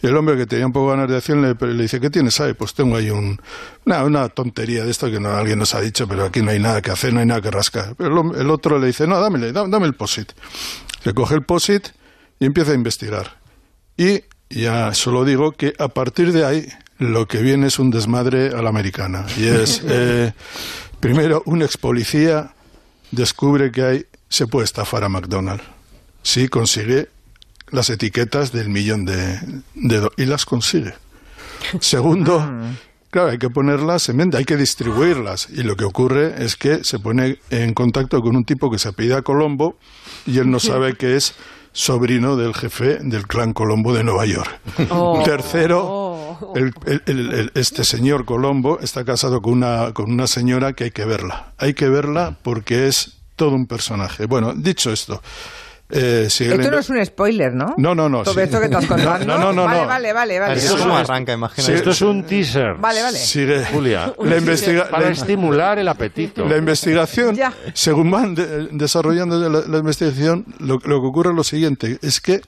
[0.01, 2.53] Y el hombre que tenía un poco ganas de acción le, dice, ¿qué tienes ahí?
[2.53, 3.39] Pues tengo ahí un,
[3.85, 6.91] una, tontería de esto que alguien nos ha dicho, pero aquí no hay nada que
[6.91, 7.95] hacer, no hay nada que rascar.
[7.95, 10.33] Pero el, otro le dice, no, dámele, dame, dame el POSIT.
[11.05, 11.87] Le coge el POSIT
[12.39, 13.42] y empieza a investigar.
[13.97, 16.67] Y ya solo digo que a partir de ahí
[16.97, 19.25] lo que viene es un desmadre a la americana.
[19.37, 20.33] Y es, eh,
[20.99, 22.53] primero, un ex policía
[23.11, 25.63] descubre que hay, se puede estafar a McDonald's
[26.23, 27.09] si consigue
[27.69, 29.39] las etiquetas del millón de,
[29.75, 30.93] de y las consigue.
[31.79, 32.71] Segundo, ah.
[33.13, 35.47] Claro, hay que ponerlas en venta, hay que distribuirlas.
[35.51, 38.89] Y lo que ocurre es que se pone en contacto con un tipo que se
[38.89, 39.77] apellida Colombo
[40.25, 41.35] y él no sabe que es
[41.73, 44.59] sobrino del jefe del clan Colombo de Nueva York.
[44.89, 45.21] Oh.
[45.25, 46.53] Tercero, oh.
[47.55, 51.53] este señor Colombo está casado con una, con una señora que hay que verla.
[51.57, 54.27] Hay que verla porque es todo un personaje.
[54.27, 55.21] Bueno, dicho esto,
[55.89, 57.75] eh, esto no es un spoiler, ¿no?
[57.77, 58.23] No, no, no.
[58.23, 59.25] Todo esto que estás contando.
[59.25, 59.65] No, no, no.
[59.65, 60.39] Vale, vale, vale.
[60.39, 60.53] vale.
[60.55, 61.75] Esto es un arranca, imagínate.
[61.75, 62.75] esto es un teaser.
[62.79, 63.17] Vale, vale.
[63.17, 63.65] Sigue.
[63.65, 64.13] Julia.
[64.23, 66.45] La investiga para estimular el apetito.
[66.45, 67.37] La investigación,
[67.73, 68.35] según van
[68.71, 72.41] desarrollando la, investigación, lo, que ocurre es lo siguiente, es que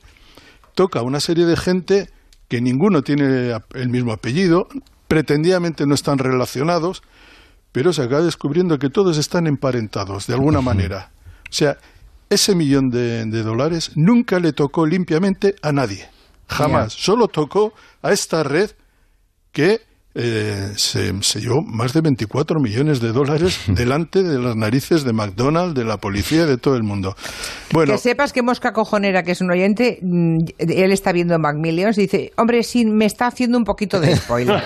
[0.74, 2.10] toca una serie de gente
[2.48, 4.68] que ninguno tiene el mismo apellido,
[5.08, 7.04] pretendidamente no están relacionados,
[7.72, 11.12] pero se acaba descubriendo que todos están emparentados de alguna manera.
[11.50, 11.78] O sea,
[12.30, 16.10] ese millón de, dólares nunca le tocó limpiamente a nadie.
[16.48, 16.94] Jamás.
[16.94, 18.72] Solo tocó a esta red
[19.52, 19.82] que
[20.18, 21.12] eh, se,
[21.42, 25.98] llevó más de 24 millones de dólares delante de las narices de McDonald's, de la
[25.98, 27.16] policía, de todo el mundo.
[27.74, 31.98] Bueno, que sepas que Mosca Cojonera, que es un oyente, mm, él está viendo Macmillions
[31.98, 34.56] y dice, hombre, sí, me está haciendo un poquito de spoiler.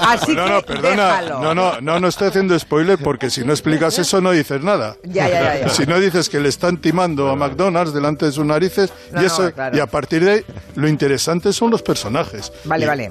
[0.00, 3.98] Así no, no, perdona, no, no, no, no estoy haciendo spoiler porque si no explicas
[3.98, 4.96] eso no dices nada.
[5.04, 8.46] Ya, ya, ya, Si no dices que le están timando a McDonald's delante de sus
[8.46, 8.90] narices
[9.20, 10.40] y, eso, y a partir de ahí
[10.76, 12.50] lo interesante son los personajes.
[12.64, 13.10] Vale, vale.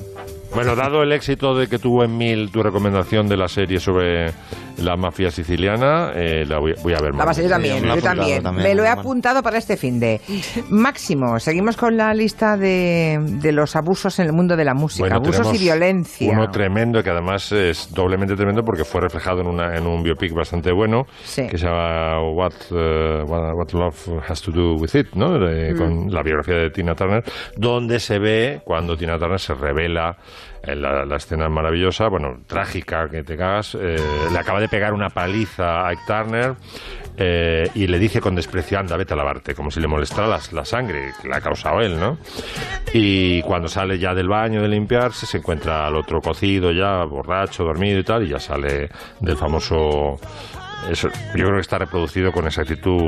[0.56, 4.32] Bueno, dado el éxito de que tuvo en Mil tu recomendación de la serie sobre
[4.78, 7.38] la mafia siciliana, eh, la voy, a ver más.
[7.38, 8.42] yo también, yo también.
[8.56, 10.22] Me lo he apuntado para este fin de.
[10.70, 15.16] Máximo, seguimos con la lista de, de los abusos en el mundo de la música,
[15.16, 16.32] abusos y violencia.
[16.32, 20.34] Uno tremendo que además es doblemente tremendo porque fue reflejado en, una, en un biopic
[20.34, 21.04] bastante bueno
[21.36, 25.38] que se llama What, uh, What, Love Has to Do with It, ¿no?
[25.38, 25.78] Mm.
[25.78, 27.24] Con la biografía de Tina Turner,
[27.58, 30.16] donde se ve cuando Tina Turner se revela
[30.74, 33.98] la, la, escena maravillosa, bueno, trágica que te cagas, eh,
[34.32, 36.56] le acaba de pegar una paliza a Ike Turner
[37.18, 40.40] eh, y le dice con desprecio, anda, vete a lavarte, como si le molestara la,
[40.52, 42.18] la, sangre que le ha causado él, ¿no?
[42.94, 47.64] Y cuando sale ya del baño de limpiarse, se encuentra al otro cocido ya, borracho,
[47.64, 48.90] dormido y tal, y ya sale
[49.20, 50.20] del famoso
[50.94, 53.02] yo creo que está reproducido con exactitud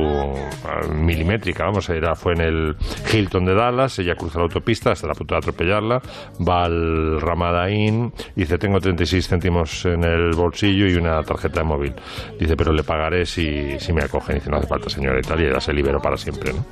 [0.65, 1.65] ah, milimétrica.
[1.65, 2.75] Vamos, era, fue en el
[3.11, 6.01] Hilton de Dallas, ella cruza la autopista, hasta la punto de atropellarla,
[6.47, 11.65] va al Ramada Inn, dice, tengo 36 céntimos en el bolsillo y una tarjeta de
[11.65, 11.93] móvil.
[12.39, 14.35] Dice, pero le pagaré si, si me acogen.
[14.35, 16.65] Dice, no hace falta, señora, y tal, y ella se liberó para siempre, ¿no?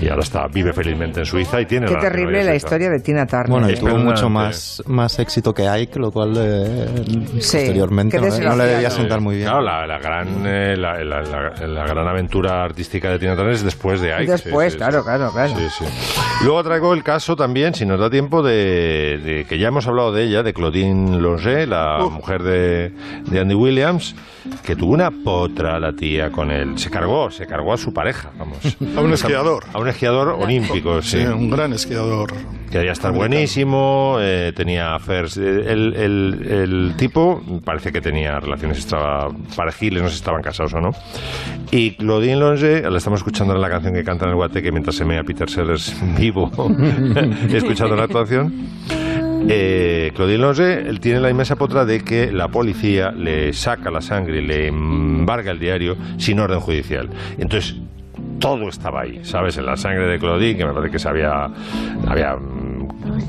[0.00, 1.86] Y ahora está, vive felizmente en Suiza y tiene...
[1.86, 3.50] Qué terrible la historia de Tina Turner.
[3.50, 6.86] Bueno, y tuvo mucho más, más éxito que Ike, lo cual eh,
[7.34, 9.48] posteriormente no, le debía sentar muy bien.
[9.48, 14.12] Claro, la, la gran eh, la, gran aventura artística de Tina Turner es después de
[14.12, 14.32] Ike.
[14.32, 15.54] Después, claro, claro, claro.
[16.42, 20.24] Luego traigo el caso también, si nos da tiempo, de, que ya hemos hablado de
[20.24, 22.92] ella, de Claudine Longer, la mujer de,
[23.26, 24.16] de Andy Williams,
[24.64, 26.78] que tuvo una potra la tía con él.
[26.78, 28.58] Se cargó, se cargó a su pareja, vamos.
[28.96, 29.64] A un esquiador.
[29.72, 31.18] A un esquiador olímpico, sí.
[31.18, 32.32] un gran esquiador.
[32.70, 35.36] Que debía estar buenísimo, eh, tenía affairs.
[35.36, 40.74] El, el, el, tipo parece que tenía relaciones extra parejiles, no sé si estaban casados
[40.74, 40.90] o no.
[41.72, 44.94] Y Claudine Longe, la estamos escuchando en la canción que canta en el Guateque mientras
[44.94, 46.50] se mea Peter Sellers vivo,
[47.52, 48.68] escuchando la actuación.
[49.48, 54.42] Eh, Claudine Longe tiene la inmensa potra de que la policía le saca la sangre,
[54.42, 57.08] le embarga el diario sin orden judicial.
[57.38, 57.76] Entonces,
[58.38, 59.56] todo estaba ahí, ¿sabes?
[59.58, 61.48] En la sangre de Claudine, que me parece que se había,
[62.06, 62.36] había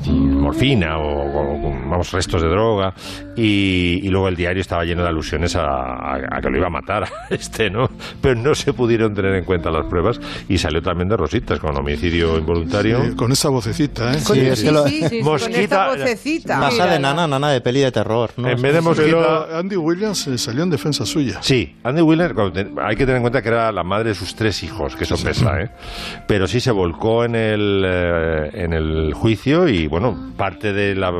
[0.08, 2.94] morfina o, vamos restos de droga
[3.36, 7.34] y, luego el diario estaba lleno de alusiones a, que lo iba a matar a
[7.34, 7.88] este no
[8.20, 11.76] pero no se pudieron tener en cuenta las pruebas y salió también de rositas con
[11.76, 13.16] homicidio involuntario.
[13.16, 14.20] Con esa vocecita ¿eh?
[14.20, 14.84] sí, es que lo...
[15.22, 16.60] mosquita con vocecita.
[16.60, 20.38] Pasa de nana nana de peli de terror en vez de mosquita Andy Williams eh,
[20.38, 21.38] salió en defensa suya.
[21.42, 22.34] Sí Andy Williams
[22.82, 25.16] hay que tener en cuenta que era la madre de sus tres hijos que eso
[25.16, 25.70] pesa ¿eh?
[26.26, 31.12] pero sí se volcó en el eh, en el juicio y bueno, parte de la,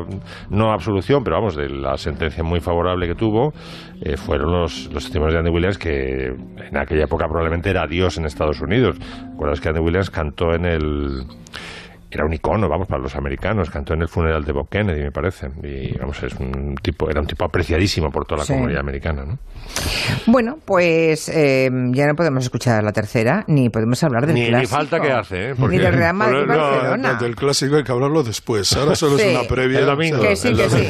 [0.49, 3.53] no absolución, pero vamos, de la sentencia muy favorable que tuvo,
[4.01, 8.17] eh, fueron los, los testimonios de Andy Williams, que en aquella época probablemente era Dios
[8.17, 8.97] en Estados Unidos.
[9.31, 11.23] ¿Recuerdas que Andy Williams cantó en el
[12.13, 13.69] era un icono, vamos, para los americanos.
[13.69, 15.47] Cantó en el funeral de Bob Kennedy, me parece.
[15.63, 19.37] Y, vamos, es un tipo, era un tipo apreciadísimo por toda la comunidad americana, ¿no?
[20.27, 24.59] Bueno, pues eh, ya no podemos escuchar la tercera, ni podemos hablar del clásico.
[24.59, 25.55] Ni falta que hace, ¿eh?
[25.57, 27.13] Porque, ni del Real Madrid Barcelona.
[27.15, 28.71] del clásico hay que hablarlo después.
[28.75, 29.79] Ahora solo es una previa.
[29.79, 30.21] El domingo.
[30.21, 30.87] Que sí, que sí.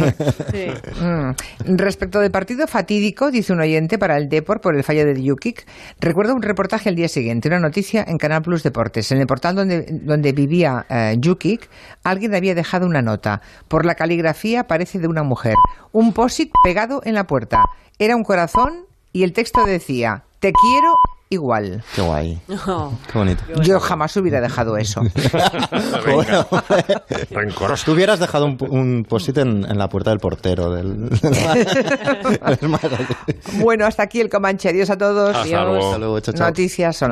[1.02, 1.78] Mm.
[1.78, 5.66] Respecto del partido fatídico, dice un oyente para el Deport por el fallo de Yukik,
[6.00, 9.56] recuerdo un reportaje el día siguiente, una noticia en Canal Plus Deportes, en el portal
[9.56, 11.70] donde, donde vivía eh, en Yukik,
[12.04, 13.42] alguien había dejado una nota.
[13.68, 15.56] Por la caligrafía parece de una mujer.
[15.92, 17.64] Un posit pegado en la puerta.
[18.00, 20.94] Era un corazón y el texto decía, te quiero
[21.34, 21.84] igual.
[21.96, 22.40] Qué guay.
[22.48, 23.44] Qué bonito.
[23.62, 25.02] Yo jamás hubiera dejado eso.
[27.86, 30.72] Tú hubieras dejado un, un post-it en, la puerta del portero.
[30.72, 31.10] Del,
[33.60, 34.70] bueno, hasta aquí el Comanche.
[34.70, 35.36] Adiós a todos.
[35.36, 37.12] Hasta Noticias son